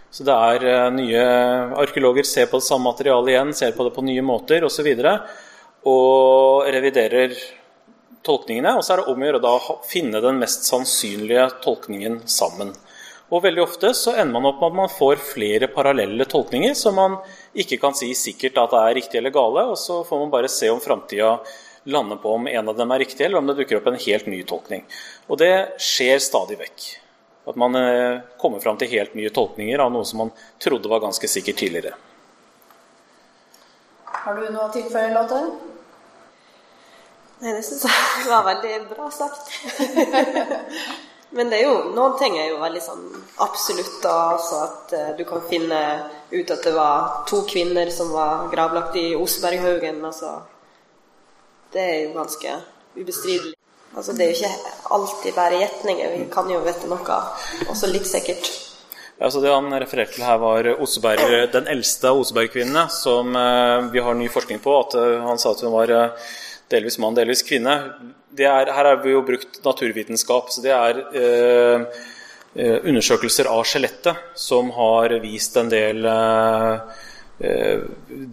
[0.10, 1.28] Så det er eh, nye
[1.86, 4.90] arkeologer ser på det samme materialet igjen, ser på det på nye måter osv.
[4.90, 5.46] Og, så
[5.88, 7.36] og reviderer
[8.26, 8.76] tolkningene.
[8.78, 12.74] Og så er det om å gjøre å finne den mest sannsynlige tolkningen sammen.
[13.30, 16.96] Og veldig ofte så ender man opp med at man får flere parallelle tolkninger som
[16.98, 17.20] man
[17.54, 20.50] ikke kan si sikkert at det er riktig eller gale, og så får man bare
[20.50, 21.36] se om framtida
[21.90, 24.26] lander på om en av dem er riktig, eller om det dukker opp en helt
[24.30, 24.82] ny tolkning.
[25.30, 26.90] Og det skjer stadig vekk.
[27.50, 31.06] At man eh, kommer fram til helt nye tolkninger av noe som man trodde var
[31.06, 31.94] ganske sikkert tidligere.
[34.14, 35.42] Har du noe å tilføye, Lotte?
[37.40, 39.52] Nei, det syns jeg var veldig bra sagt.
[41.38, 43.04] Men det er jo, noen ting er jo veldig sånn
[43.46, 44.16] absolutt, da.
[44.34, 45.82] altså at uh, du kan finne
[46.32, 50.02] ut at det var to kvinner som var gravlagt i Oseberghaugen.
[50.10, 50.40] Altså,
[51.74, 52.56] det er jo ganske
[52.98, 53.54] ubestridelig.
[53.94, 56.18] Altså, det er jo ikke alltid bare gjetninger.
[56.18, 57.22] Vi kan jo vite noe
[57.70, 58.50] også litt sikkert.
[59.20, 61.26] Altså det han refererte til her, var Oseberg,
[61.58, 64.76] den eldste av Oseberg-kvinnene, som uh, vi har ny forskning på.
[64.80, 66.30] at uh, Han sa at hun var uh,
[66.72, 67.76] delvis mann, delvis kvinne.
[68.40, 70.54] Er, her har vi jo brukt naturvitenskap.
[70.54, 71.04] så Det er
[72.90, 76.06] undersøkelser av skjelettet som har vist en del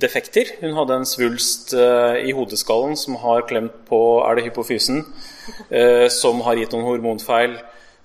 [0.04, 0.52] defekter.
[0.60, 5.02] Hun hadde en svulst i hodeskallen som har klemt på er det hypofysen,
[6.12, 7.56] som har gitt noen hormonfeil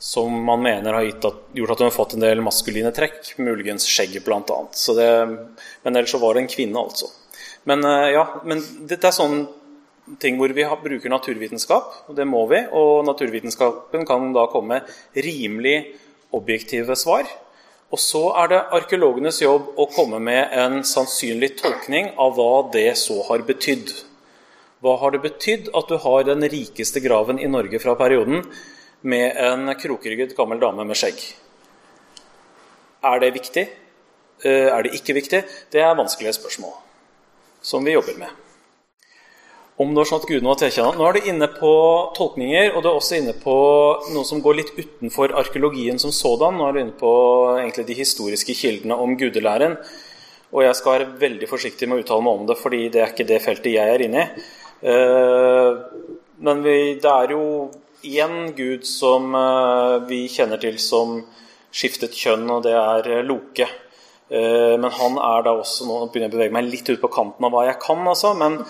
[0.01, 3.85] som man mener har at, gjort at hun har fått en del maskuline trekk, muligens
[3.85, 4.57] skjegget bl.a.
[4.97, 7.11] Men ellers så var det en kvinne, altså.
[7.69, 12.47] Men eh, ja, men dette er sånne ting hvor vi bruker naturvitenskap, og det må
[12.49, 12.63] vi.
[12.73, 14.81] Og naturvitenskapen kan da komme
[15.13, 15.77] rimelig
[16.33, 17.29] objektive svar.
[17.93, 22.89] Og så er det arkeologenes jobb å komme med en sannsynlig tolkning av hva det
[22.97, 23.91] så har betydd.
[24.81, 28.47] Hva har det betydd at du har den rikeste graven i Norge fra perioden?
[29.01, 31.21] Med en krokrygget gammel dame med skjegg.
[33.01, 33.65] Er det viktig?
[34.45, 35.41] Eh, er det ikke viktig?
[35.73, 36.73] Det er vanskelige spørsmål
[37.61, 38.29] som vi jobber med.
[39.81, 40.97] Om det var sånn at gudene var tilkjennet.
[40.97, 41.71] Nå er du inne på
[42.17, 43.55] tolkninger, og du er også inne på
[44.13, 46.57] noe som går litt utenfor arkeologien som sådan.
[46.57, 47.11] Nå er du inne på
[47.55, 49.77] egentlig de historiske kildene om gudelæren.
[50.51, 53.13] Og jeg skal være veldig forsiktig med å uttale meg om det, fordi det er
[53.13, 54.45] ikke det feltet jeg er inne i.
[54.91, 55.81] Eh,
[56.45, 57.43] men vi, det er jo
[58.03, 61.19] én gud som eh, vi kjenner til som
[61.71, 63.67] skiftet kjønn, og det er eh, Loke.
[64.31, 67.11] Eh, men han er da også Nå begynner jeg å bevege meg litt ut på
[67.11, 68.33] kanten av hva jeg kan, altså.
[68.37, 68.61] Men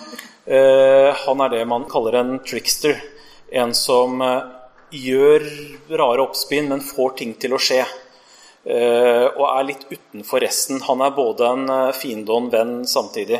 [0.42, 2.96] han er det man kaller en trickster.
[3.54, 4.16] En som
[4.90, 5.44] gjør
[5.94, 7.84] rare oppspinn, men får ting til å skje.
[8.66, 10.82] og er litt utenfor resten.
[10.88, 13.38] Han er både en fiende og en venn samtidig.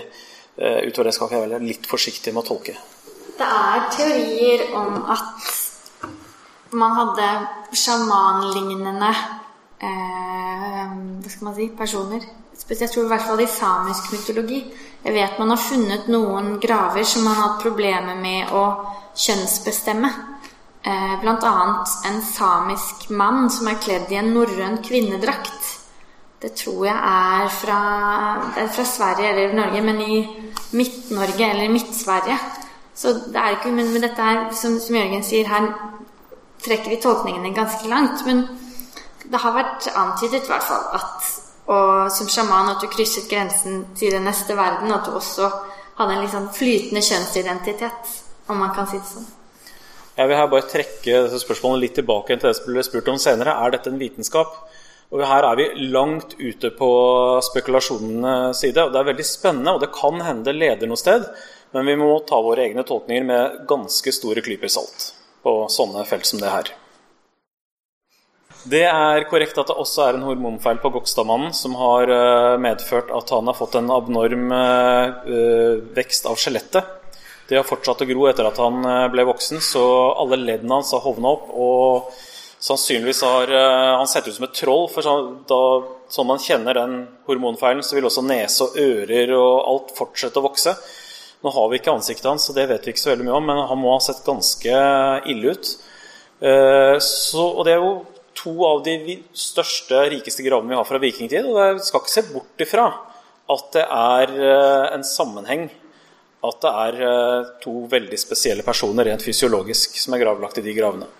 [0.54, 2.76] utover det skal jeg være litt forsiktig med å tolke.
[3.34, 5.61] Det er teorier om at
[6.78, 7.28] man hadde
[7.76, 9.10] sjamanlignende
[9.82, 10.92] eh,
[11.22, 12.24] hva skal man si, personer.
[12.62, 14.60] Jeg tror i hvert fall i samisk mytologi.
[15.02, 18.64] Jeg vet man har funnet noen graver som har hatt problemer med å
[19.18, 20.10] kjønnsbestemme.
[20.82, 21.52] Eh, Bl.a.
[22.08, 25.70] en samisk mann som er kledd i en norrøn kvinnedrakt.
[26.42, 27.80] Det tror jeg er fra,
[28.58, 30.16] er fra Sverige eller Norge, men i
[30.74, 32.38] Midt-Norge eller Midt-Sverige.
[32.94, 35.70] Så det er ikke, men, men dette er, som, som Jørgen sier, her
[36.64, 38.24] trekker vi tolkningene ganske langt.
[38.26, 38.46] Men
[39.24, 41.30] det har vært antydet i hvert fall at
[41.70, 45.46] og som sjaman at du krysset grensen til den neste verden, at du også
[45.98, 48.16] hadde en litt sånn flytende kjønnsidentitet,
[48.50, 49.30] om man kan si det sånn.
[50.18, 53.20] Jeg vil her bare trekke dette spørsmålet litt tilbake til det som ble spurt om
[53.22, 53.54] senere.
[53.54, 54.58] Er dette en vitenskap?
[55.12, 56.90] Og her er vi langt ute på
[57.46, 58.82] spekulasjonenes side.
[58.82, 61.24] og Det er veldig spennende, og det kan hende det leder noe sted.
[61.72, 65.12] Men vi må ta våre egne tolkninger med ganske store klyper salt
[65.42, 66.72] på sånne felt som det her.
[68.62, 73.10] Det er korrekt at det også er en hormonfeil på Gokstadmannen som har eh, medført
[73.10, 76.92] at han har fått en abnorm eh, vekst av skjelettet.
[77.48, 79.82] Det har fortsatt å gro etter at han eh, ble voksen, så
[80.14, 81.50] alle leddene hans har hovna opp.
[81.50, 82.14] og
[82.62, 85.02] Sannsynligvis har han sett ut som et troll, for
[85.50, 85.62] da,
[86.14, 86.92] sånn man kjenner den
[87.26, 90.76] hormonfeilen, så vil også nese og ører og alt fortsette å vokse.
[91.42, 93.48] Nå har vi ikke ansiktet hans, så det vet vi ikke så veldig mye om,
[93.50, 94.82] men han må ha sett ganske
[95.30, 95.70] ille ut.
[97.02, 97.92] Så, og det er jo
[98.42, 101.46] to av de største, rikeste gravene vi har fra vikingtid.
[101.46, 102.86] Og jeg skal ikke se bort ifra
[103.52, 105.68] at det er eh, en sammenheng.
[106.42, 110.74] At det er eh, to veldig spesielle personer rent fysiologisk som er gravlagt i de
[110.76, 111.10] gravene.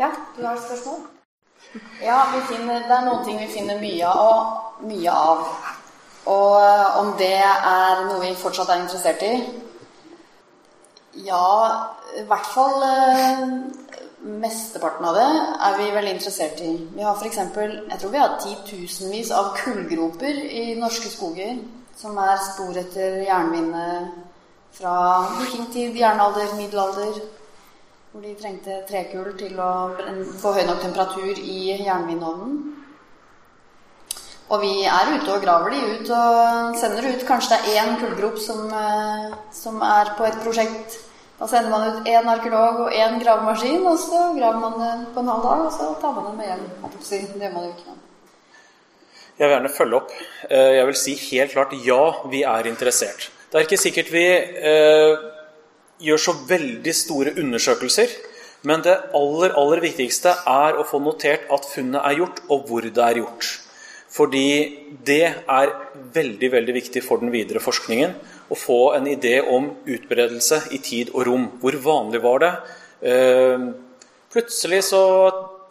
[0.00, 1.04] Ja, du har et spørsmål?
[2.02, 2.18] Ja,
[2.48, 5.46] finner, det er noen ting vi finner mye av, mye av.
[6.30, 9.34] Og eh, om det er noe vi fortsatt er interessert i?
[11.26, 11.46] Ja,
[12.16, 12.84] i hvert fall
[14.22, 15.28] Mesteparten av det
[15.66, 16.72] er vi veldig interessert i.
[16.94, 17.38] Vi har f.eks.
[17.38, 21.56] Jeg tror vi har titusenvis av kullgroper i norske skoger
[21.98, 23.86] som er spor etter jernvinne
[24.72, 24.94] fra
[25.40, 27.18] vikingtid, jernalder, middelalder.
[28.12, 29.72] Hvor de trengte trekull til å
[30.38, 32.58] få høy nok temperatur i jernvinovnen.
[34.52, 37.24] Og vi er ute og graver de ut og sender ut.
[37.24, 41.00] Kanskje det er én kullgrop som, eh, som er på et prosjekt
[41.42, 45.22] da sender man ut én arkeolog og én gravemaskin, og så graver man det på
[45.24, 46.60] en halv dag, og så tar man det med hjem.
[47.08, 47.94] Det gjør man jo ikke.
[49.38, 50.12] Jeg vil gjerne følge opp.
[50.48, 53.26] Eh, jeg vil si helt klart ja, vi er interessert.
[53.50, 54.22] Det er ikke sikkert vi
[54.70, 55.24] eh,
[56.06, 58.14] gjør så veldig store undersøkelser.
[58.62, 62.86] Men det aller, aller viktigste er å få notert at funnet er gjort, og hvor
[62.86, 63.50] det er gjort.
[64.12, 64.48] Fordi
[65.08, 65.72] det er
[66.12, 68.12] veldig, veldig viktig for den videre forskningen
[68.52, 71.46] å få en idé om utbredelse i tid og rom.
[71.62, 72.52] Hvor vanlig var det?
[73.08, 73.64] Eh,
[74.32, 75.02] plutselig så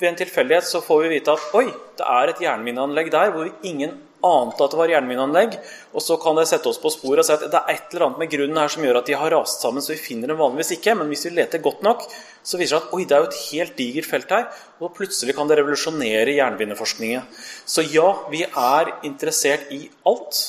[0.02, 1.68] ved en tilfeldighet så får vi vite at oi,
[1.98, 3.94] det er et jernmineanlegg der hvor ingen
[4.26, 5.58] ante at det var jernmineanlegg.
[5.96, 8.08] Og så kan det sette oss på sporet og si at det er et eller
[8.08, 10.42] annet med grunnen her som gjør at de har rast sammen, så vi finner dem
[10.42, 10.98] vanligvis ikke.
[11.00, 12.08] Men hvis vi leter godt nok,
[12.44, 14.50] så viser det at oi, det er jo et helt digert felt her.
[14.82, 17.26] Og plutselig kan det revolusjonere jernmineforskningen.
[17.66, 20.44] Så ja, vi er interessert i alt.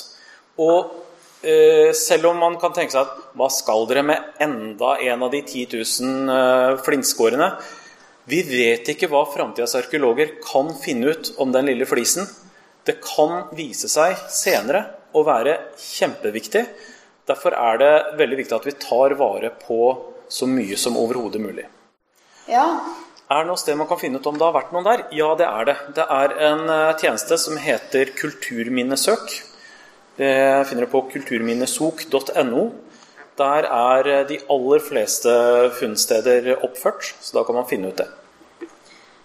[0.61, 0.99] Og
[1.43, 5.33] Eh, selv om man kan tenke seg at hva skal dere med enda en av
[5.33, 7.49] de 10 000 eh, flintskårene?
[8.31, 12.29] Vi vet ikke hva framtidas arkeologer kan finne ut om den lille flisen.
[12.87, 16.65] Det kan vise seg senere å være kjempeviktig.
[17.29, 19.79] Derfor er det veldig viktig at vi tar vare på
[20.33, 21.69] så mye som overhodet mulig.
[22.51, 22.67] Ja.
[23.31, 25.05] Er det noe sted man kan finne ut om det har vært noen der?
[25.15, 25.77] Ja, det er det.
[25.97, 29.37] Det er en eh, tjeneste som heter Kulturminnesøk.
[30.19, 30.33] Det
[30.69, 32.65] finner du på kulturminnesok.no.
[33.41, 35.33] Der er de aller fleste
[35.79, 38.11] funnsteder oppført, så da kan man finne ut det.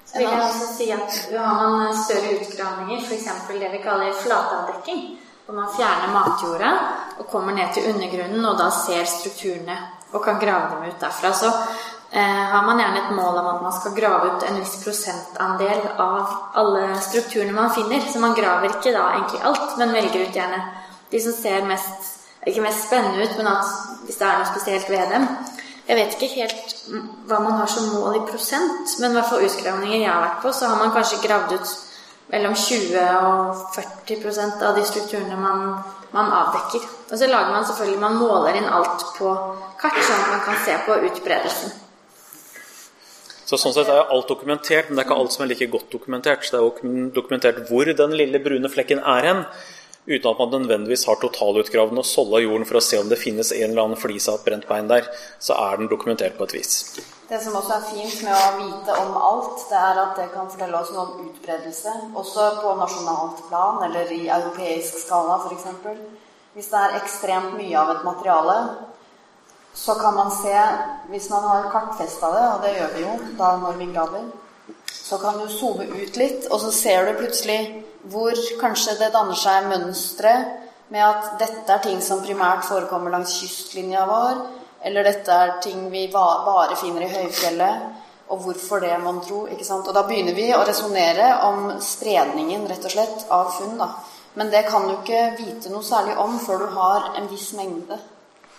[0.08, 3.28] Så vil jeg også si at Har man større utgravninger, f.eks.
[3.50, 5.04] det vi kaller flatavdekking,
[5.46, 6.72] hvor man fjerner matjorda
[7.20, 9.78] og kommer ned til undergrunnen og da ser strukturene
[10.14, 11.48] og kan grave dem ut derfra, så
[12.12, 15.88] eh, har man gjerne et mål om at man skal grave ut en viss prosentandel
[16.00, 18.04] av alle strukturene man finner.
[18.08, 20.62] Så man graver ikke da egentlig alt, men velger ut gjerne
[21.12, 22.14] de som ser mest
[22.48, 23.72] ikke mest spennende ut, men at
[24.08, 25.28] hvis det er noe spesielt ved dem.
[25.88, 26.80] Jeg vet ikke helt
[27.30, 30.42] hva man har som mål i prosent, men i hvert fall utgravninger jeg har vært
[30.44, 31.76] på, så har man kanskje gravd ut
[32.34, 35.62] mellom 20 og 40% av de strukturene man,
[36.12, 36.84] man, avdekker.
[37.08, 39.32] Og så lager man selvfølgelig Man måler inn alt på
[39.80, 41.76] kart, sånn at man kan se på utbredelsen.
[43.48, 45.88] Så Sånn sett er alt dokumentert, men det er ikke alt som er like godt
[45.94, 46.44] dokumentert.
[46.44, 49.46] Så det er jo dokumentert hvor den lille brune flekken er hen
[50.08, 53.52] uten at man nødvendigvis har totalutgravd og solda jorden for å se om det finnes
[53.52, 55.08] en eller annen flis av et brent bein der,
[55.44, 56.76] så er den dokumentert på et vis.
[57.28, 60.48] Det som også er fint med å vite om alt, det er at det kan
[60.48, 61.96] fortelle oss noe om utbredelse.
[62.16, 65.68] Også på nasjonalt plan eller i europeisk skala f.eks.
[66.56, 68.56] Hvis det er ekstremt mye av et materiale,
[69.78, 70.56] så kan man se,
[71.12, 74.24] hvis man har kartfesta det, og det gjør vi jo da når vi graver,
[74.88, 77.60] så kan du zoome ut litt, og så ser du plutselig
[78.12, 80.34] hvor kanskje det danner seg mønstre
[80.94, 84.44] med at dette er ting som primært forekommer langs kystlinja vår,
[84.88, 87.88] eller dette er ting vi bare finner i høyfjellet,
[88.28, 89.46] og hvorfor det, mon tro.
[89.48, 89.88] ikke sant?
[89.88, 93.78] Og da begynner vi å resonnere om spredningen, rett og slett, av funn.
[93.80, 93.88] da.
[94.36, 97.98] Men det kan du ikke vite noe særlig om før du har en viss mengde.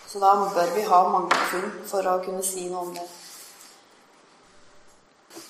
[0.08, 3.04] Så da bør vi ha mange funn for å kunne si noe om det.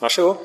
[0.00, 0.42] Vær så god.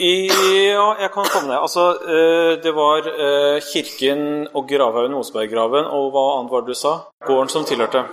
[0.00, 1.58] Ja, jeg kan komme ned.
[1.60, 6.78] Altså, eh, det var eh, kirken og gravhaugen Oseberggraven, og hva annet var det du
[6.78, 6.92] sa?
[7.26, 8.06] Gården som tilhørte.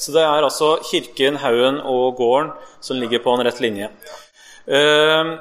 [0.00, 3.90] Så det er altså kirken, haugen og gården som ligger på en rett linje.
[4.64, 5.34] Eh,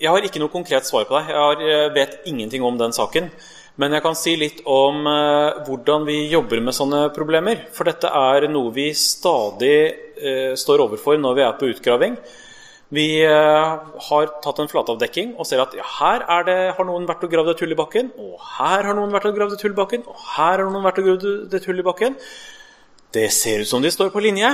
[0.00, 1.36] jeg har ikke noe konkret svar på det.
[1.36, 3.28] Jeg vet ingenting om den saken.
[3.76, 5.04] Men jeg kan si litt om
[5.64, 7.68] hvordan vi jobber med sånne problemer.
[7.72, 12.18] For dette er noe vi stadig står overfor når vi er på utgraving.
[12.92, 13.78] Vi uh,
[14.08, 17.54] har tatt en flatavdekking og ser at ja, her det, har noen vært og gravd
[17.54, 20.04] et hull i bakken, og her har noen vært og gravd et hull i bakken,
[20.04, 22.18] og her har noen vært og gravd et hull i bakken.
[23.16, 24.52] Det ser ut som de står på linje.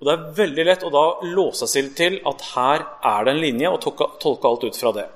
[0.00, 3.42] Og Det er veldig lett å da låse seg til at her er det en
[3.46, 3.80] linje, og
[4.20, 5.08] tolke alt ut fra det.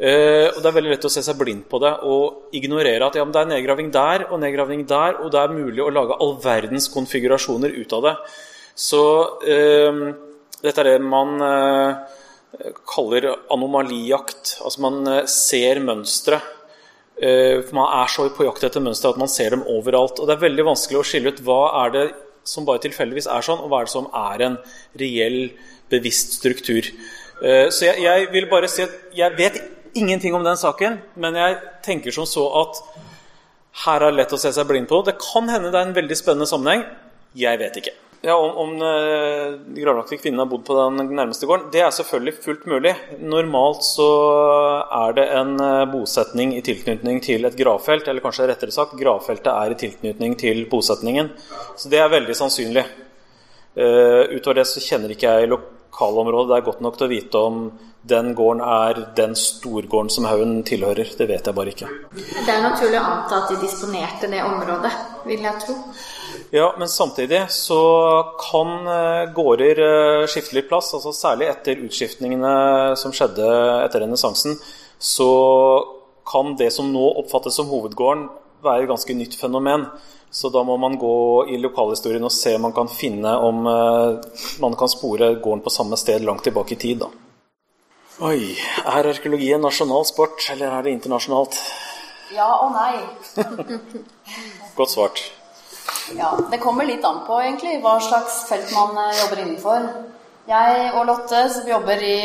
[0.00, 3.20] Uh, og Det er veldig lett å se seg blind på det og ignorere at
[3.20, 6.38] ja, det er nedgraving der og nedgraving der, og det er mulig å lage all
[6.40, 8.18] verdens konfigurasjoner ut av det.
[8.80, 9.02] Så
[9.44, 10.06] uh,
[10.62, 14.58] dette er det man eh, kaller anomalijakt.
[14.62, 16.38] Altså man eh, ser mønstre.
[17.18, 20.20] Eh, for man er så på jakt etter mønstre at man ser dem overalt.
[20.20, 22.06] Og det er veldig vanskelig å skille ut hva er det
[22.46, 24.56] som bare tilfeldigvis er sånn, og hva er det som er en
[24.98, 25.40] reell,
[25.92, 26.88] bevisst struktur.
[27.42, 29.60] Så jeg, jeg vil bare si at jeg vet
[29.98, 32.80] ingenting om den saken, men jeg tenker som så at
[33.84, 35.04] her er det lett å se seg blind på.
[35.06, 36.82] Det kan hende det er en veldig spennende sammenheng.
[37.38, 37.94] Jeg vet ikke.
[38.24, 41.72] Ja, Om, om uh, gravlagte kvinnen har bodd på den nærmeste gården?
[41.74, 42.92] Det er selvfølgelig fullt mulig.
[43.18, 44.06] Normalt så
[44.94, 48.06] er det en uh, bosetning i tilknytning til et gravfelt.
[48.06, 51.32] Eller kanskje rettere sagt, gravfeltet er i tilknytning til bosetningen.
[51.74, 52.86] Så det er veldig sannsynlig.
[53.74, 56.52] Uh, utover det så kjenner ikke jeg lokalområdet.
[56.52, 57.64] Det er godt nok til å vite om
[58.14, 61.10] den gården er den storgården som haugen tilhører.
[61.18, 61.90] Det vet jeg bare ikke.
[62.14, 64.94] Det er naturlig å anta at de disponerte det området,
[65.26, 65.78] vil jeg tro.
[66.54, 67.82] Ja, men samtidig så
[68.50, 70.90] kan eh, gårder eh, skifte litt plass.
[70.92, 72.52] altså Særlig etter utskiftningene
[73.00, 73.46] som skjedde
[73.86, 74.58] etter renessansen,
[75.00, 75.30] så
[76.28, 78.28] kan det som nå oppfattes som hovedgården,
[78.62, 79.88] være et ganske nytt fenomen.
[80.28, 81.16] Så da må man gå
[81.48, 85.72] i lokalhistorien og se om man kan finne om eh, man kan spore gården på
[85.72, 87.06] samme sted langt tilbake i tid.
[87.06, 87.08] da.
[88.28, 91.56] Oi, er arkeologi en nasjonal sport, eller er det internasjonalt?
[92.36, 93.00] Ja og nei.
[94.76, 95.30] Godt svart.
[96.16, 99.88] Ja, Det kommer litt an på egentlig hva slags felt man eh, jobber innenfor.
[100.48, 102.16] Jeg og Lotte, som jobber i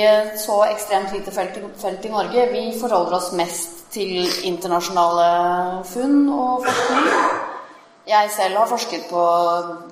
[0.41, 5.27] så ekstremt lite felt, felt i Norge, vi forholder oss mest til internasjonale
[5.85, 7.11] funn og forskning.
[8.07, 9.25] Jeg selv har forsket på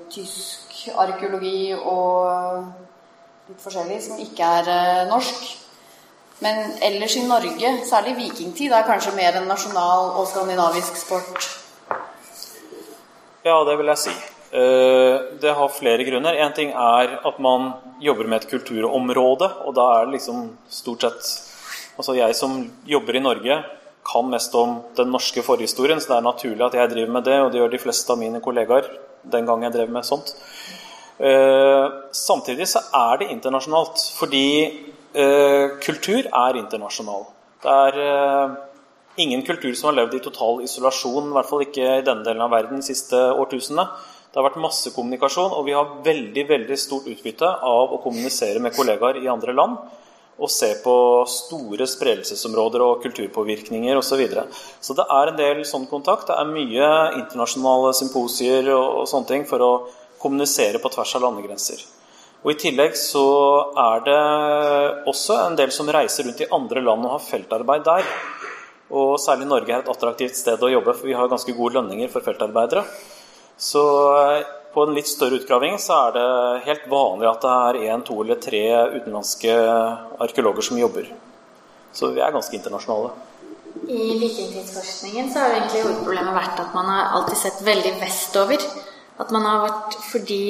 [0.10, 2.66] tysk arkeologi og
[3.50, 5.46] litt forskjellig som ikke er eh, norsk.
[6.44, 11.65] Men ellers i Norge, særlig vikingtid, er kanskje mer en nasjonal og skandinavisk sport.
[13.46, 14.12] Ja, det vil jeg si.
[14.58, 16.34] Eh, det har flere grunner.
[16.34, 21.06] Én ting er at man jobber med et kulturområde, og da er det liksom stort
[21.06, 21.52] sett
[21.96, 23.56] Altså jeg som jobber i Norge,
[24.04, 27.38] kan mest om den norske forhistorien, så det er naturlig at jeg driver med det,
[27.40, 28.90] og det gjør de fleste av mine kollegaer
[29.32, 30.34] den gang jeg drev med sånt.
[31.16, 34.50] Eh, samtidig så er det internasjonalt, fordi
[35.16, 37.24] eh, kultur er internasjonal.
[37.64, 38.04] Det er
[39.22, 42.44] ingen kultur som har levd i total isolasjon, i hvert fall ikke i denne delen
[42.46, 43.88] av verden de siste årtusene.
[44.32, 48.60] Det har vært masse kommunikasjon, og vi har veldig veldig stort utbytte av å kommunisere
[48.64, 49.78] med kollegaer i andre land
[50.36, 50.94] og se på
[51.32, 54.10] store spredelsesområder og kulturpåvirkninger osv.
[54.10, 54.44] Så, videre.
[54.84, 56.28] så det er en del sånn kontakt.
[56.28, 56.90] Det er mye
[57.22, 59.72] internasjonale symposier og sånne ting for å
[60.20, 61.86] kommunisere på tvers av landegrenser.
[62.44, 63.24] Og I tillegg så
[63.80, 64.20] er det
[65.10, 68.12] også en del som reiser rundt i andre land og har feltarbeid der.
[68.94, 72.12] Og særlig Norge er et attraktivt sted å jobbe, for vi har ganske gode lønninger
[72.14, 72.86] for feltarbeidere.
[73.58, 73.84] Så
[74.20, 76.28] eh, på en litt større utgraving så er det
[76.68, 78.64] helt vanlig at det er én, to eller tre
[78.98, 79.56] utenlandske
[80.26, 81.08] arkeologer som jobber.
[81.96, 83.14] Så vi er ganske internasjonale.
[83.88, 88.68] I vikingtidsforskningen så har egentlig hovedproblemet vært at man har alltid sett veldig vestover.
[89.24, 90.46] At man har vært fordi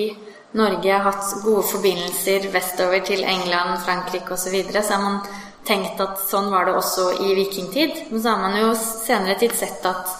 [0.57, 5.19] Norge har hatt gode forbindelser vestover til England, Frankrike osv., så, videre, så har man
[5.67, 8.05] tenkt at sånn var det også i vikingtid.
[8.11, 10.15] Men så har man jo senere tid sett at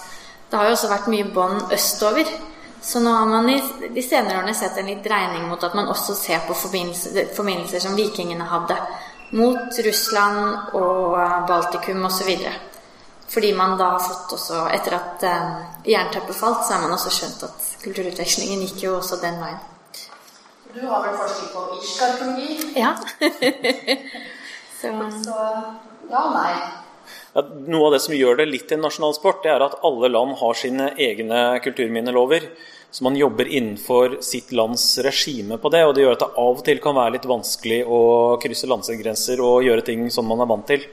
[0.49, 2.29] det har jo også vært mye bånd østover.
[2.85, 3.57] Så nå har man i
[3.95, 7.81] de senere årene sett en litt dreining mot at man også ser på forbindelser, forbindelser
[7.81, 8.77] som vikingene hadde
[9.33, 11.17] mot Russland og
[11.49, 12.29] Baltikum osv.
[13.27, 15.55] Fordi man da har fått også Etter at eh,
[15.89, 19.57] jernteppet falt, så har man også skjønt at kulturutvekslingen gikk jo også den veien.
[20.75, 22.49] Du har vel forsket på irsk arkeologi?
[22.77, 22.93] Ja.
[24.81, 24.91] Så,
[25.23, 25.37] Så
[26.11, 26.51] ja og nei.
[27.35, 29.77] Ja, noe av det som gjør det litt til en nasjonal sport, det er at
[29.85, 32.47] alle land har sine egne kulturminnelover.
[32.95, 35.81] Så man jobber innenfor sitt lands regime på det.
[35.83, 37.99] Og det gjør at det av og til kan være litt vanskelig å
[38.39, 40.85] krysse landsgrenser og gjøre ting som man er vant til.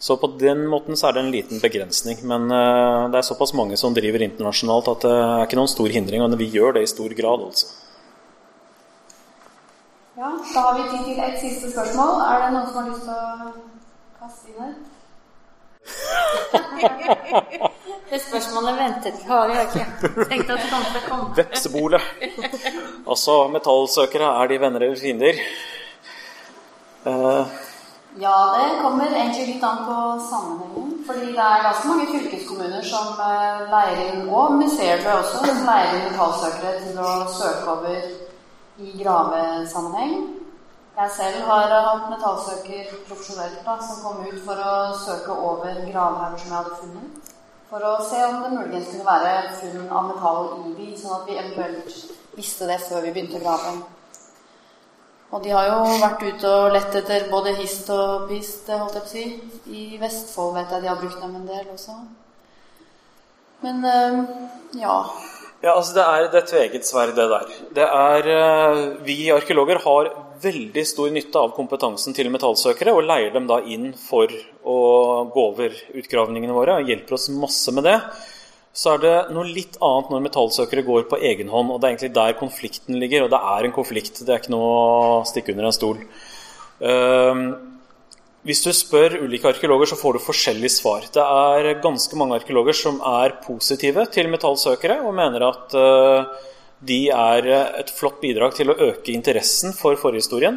[0.00, 2.20] Så på den måten så er det en liten begrensning.
[2.28, 5.96] Men uh, det er såpass mange som driver internasjonalt at det er ikke noen stor
[5.96, 6.24] hindring.
[6.24, 7.72] Og vi gjør det i stor grad, altså.
[10.20, 12.18] Ja, da har vi tid til et siste spørsmål.
[12.30, 13.20] Er det noen som har lyst til å
[14.20, 14.76] kaste inn et?
[18.10, 19.86] det spørsmålet ventet vi har jo ikke
[20.28, 21.30] tenkt at det kom til å komme.
[21.40, 22.04] Vepsebolet.
[23.08, 25.42] Altså, metallsøkere, er de venner eller fiender?
[27.08, 27.42] Uh,
[28.20, 29.98] ja, det kommer egentlig litt an på
[30.28, 30.96] sammenhengen.
[31.08, 35.94] Fordi det er ganske mange fylkeskommuner som uh, leier inn, og museer også, som leier
[35.96, 38.19] inn metallsøkere til å søke over
[38.80, 40.28] i gravesammenheng.
[40.96, 46.42] Jeg selv har hatt metallsøker profesjonelt da, som kom ut for å søke over gravhauger
[46.42, 47.30] som jeg hadde funnet.
[47.70, 51.28] For å se om det muligens kunne være funn av metall i de, sånn at
[51.28, 53.74] vi eventuelt visste det før vi begynte å grave.
[55.30, 59.04] Og de har jo vært ute og lett etter både hist og pist, holdt jeg
[59.04, 59.26] på å si.
[59.70, 61.94] I Vestfold vet jeg de har brukt dem en del også.
[63.62, 64.24] Men øh,
[64.80, 64.96] ja.
[65.60, 67.54] Ja, altså Det er et tveget sverd, det der.
[67.76, 73.34] Det er, øh, vi arkeologer har veldig stor nytte av kompetansen til metallsøkere, og leier
[73.34, 74.32] dem da inn for
[74.64, 74.78] å
[75.28, 76.80] gå over utgravningene våre.
[76.80, 77.98] og Hjelper oss masse med det
[78.70, 81.72] så er det noe litt annet når metallsøkere går på egen hånd.
[81.72, 84.22] Og det er egentlig der konflikten ligger, og det er en konflikt.
[84.22, 85.98] Det er ikke noe å stikke under en stol.
[86.80, 87.40] Uh,
[88.46, 91.04] hvis du spør ulike arkeologer, så får du forskjellige svar.
[91.12, 96.46] Det er ganske mange arkeologer som er positive til metallsøkere, og mener at uh,
[96.80, 97.50] de er
[97.82, 100.56] et flott bidrag til å øke interessen for forhistorien.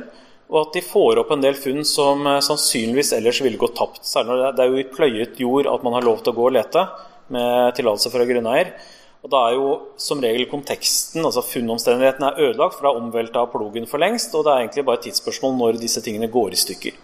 [0.54, 4.08] Og at de får opp en del funn som uh, sannsynligvis ellers ville gått tapt.
[4.08, 6.50] Særlig når det er jo i pløyet jord at man har lov til å gå
[6.54, 6.88] og lete
[7.36, 8.76] med tillatelse fra grunneier.
[9.24, 9.70] Og Da er jo
[10.00, 14.32] som regel konteksten, altså funnomstendighetene, er ødelagt, for det er omvelta av plogen for lengst.
[14.36, 17.03] Og det er egentlig bare et tidsspørsmål når disse tingene går i stykker.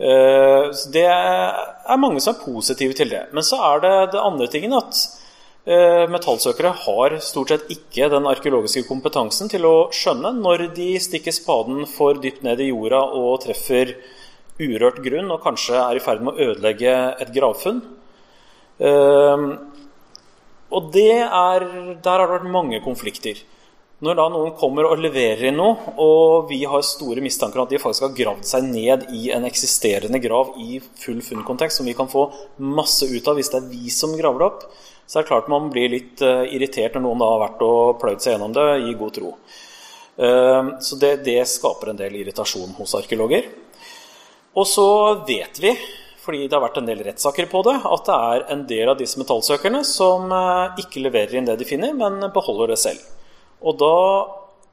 [0.00, 3.26] Eh, det er mange som er positive til det.
[3.36, 5.00] Men så er det det andre tingen at
[5.68, 11.36] eh, metallsøkere har stort sett ikke den arkeologiske kompetansen til å skjønne når de stikker
[11.36, 13.92] spaden for dypt ned i jorda og treffer
[14.60, 17.80] urørt grunn og kanskje er i ferd med å ødelegge et gravfunn.
[18.80, 19.46] Ehm,
[20.70, 21.64] og er,
[22.00, 23.40] der har det vært mange konflikter.
[24.00, 27.74] Når da noen kommer og leverer inn noe, og vi har store mistanker om at
[27.74, 31.96] de faktisk har gravd seg ned i en eksisterende grav i full funnkontekst, som vi
[31.98, 32.30] kan få
[32.64, 34.64] masse ut av hvis det er vi som graver det opp,
[35.04, 38.00] så er det klart man blir litt uh, irritert når noen da har vært og
[38.00, 39.34] pløyd seg gjennom det i god tro.
[40.16, 43.50] Uh, så det, det skaper en del irritasjon hos arkeologer.
[44.56, 44.88] Og så
[45.28, 45.74] vet vi
[46.20, 48.98] fordi det har vært en del rettssaker på det, at det er en del av
[49.00, 53.00] disse metallsøkerne som eh, ikke leverer inn det de finner, men beholder det selv.
[53.60, 53.96] Og da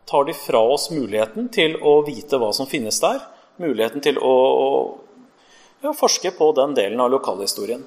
[0.08, 3.20] tar de fra oss muligheten til å vite hva som finnes der,
[3.60, 4.34] muligheten til å
[5.84, 7.84] ja, forske på den delen av lokalhistorien.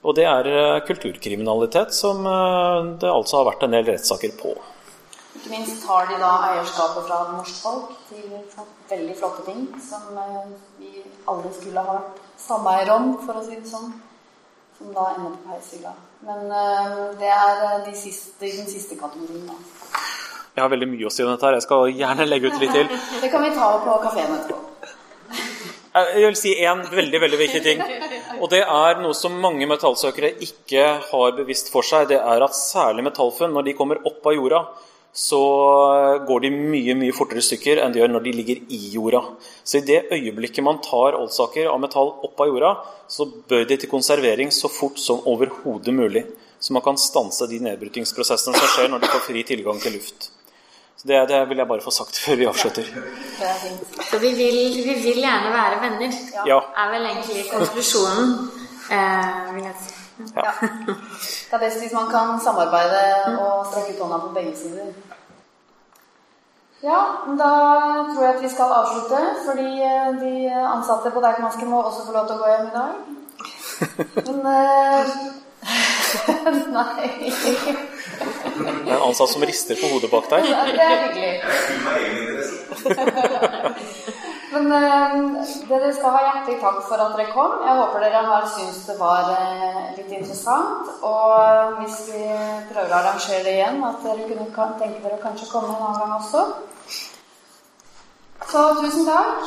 [0.00, 4.54] Og det er eh, kulturkriminalitet som eh, det altså har vært en del rettssaker på.
[5.40, 10.08] Ikke minst tar de da eierskapet fra det norske folk til veldig flotte ting som
[10.80, 13.92] vi aldri skulle ha vært sameier om, for å si det sånn.
[14.78, 15.92] Som da ender på heishylla.
[16.24, 16.48] Men
[17.20, 19.79] det er eh, de siste, den siste kategorien, da.
[20.54, 21.56] Jeg har veldig mye å si om dette her.
[21.58, 22.90] Jeg skal gjerne legge ut litt til.
[23.22, 24.66] det kan vi ta på kafeen etterpå.
[25.90, 27.80] Jeg vil si én veldig veldig viktig ting.
[28.38, 32.06] Og det er noe som mange metallsøkere ikke har bevisst for seg.
[32.12, 34.60] Det er at særlig metallfunn, når de kommer opp av jorda,
[35.12, 35.40] så
[36.26, 39.24] går de mye mye fortere stykker enn de gjør når de ligger i jorda.
[39.66, 42.70] Så i det øyeblikket man tar oldsaker av metall opp av jorda,
[43.10, 46.24] så bør de til konservering så fort som overhodet mulig.
[46.60, 50.28] Så man kan stanse de nedbrytingsprosessene som skjer når de får fri tilgang til luft.
[51.00, 52.90] Så det, det vil jeg bare få sagt før vi avslutter.
[54.10, 56.58] Så vi vil, vi vil gjerne være venner, ja.
[56.82, 58.36] er vel egentlig konklusjonen,
[58.92, 59.96] eh, vil jeg si.
[60.36, 60.52] Ja.
[60.60, 64.92] Det er best hvis man kan samarbeide og strekke ut hånda på begge sider.
[66.82, 67.00] Ja,
[67.40, 67.50] da
[68.12, 70.34] tror jeg at vi skal avslutte, fordi eh, de
[70.74, 72.92] ansatte på Deichmanske må også få lov til å gå hjem i dag.
[74.28, 75.10] Men uh,
[76.76, 77.08] Nei.
[77.30, 80.40] Det er en ansatt som rister på hodet bak der.
[80.50, 81.34] Ja, det er hyggelig.
[84.50, 85.12] Men eh,
[85.70, 87.52] dere skal ha hjertelig takk for at dere kom.
[87.62, 90.84] Jeg håper dere har syntes det var eh, litt interessant.
[91.06, 91.30] Og
[91.78, 92.22] hvis vi
[92.72, 95.84] prøver å arrangere det igjen, at dere kunne kan, tenke dere å kanskje komme en
[95.86, 96.40] annen gang også.
[98.50, 99.38] Så tusen takk.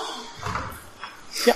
[1.49, 1.55] Ja.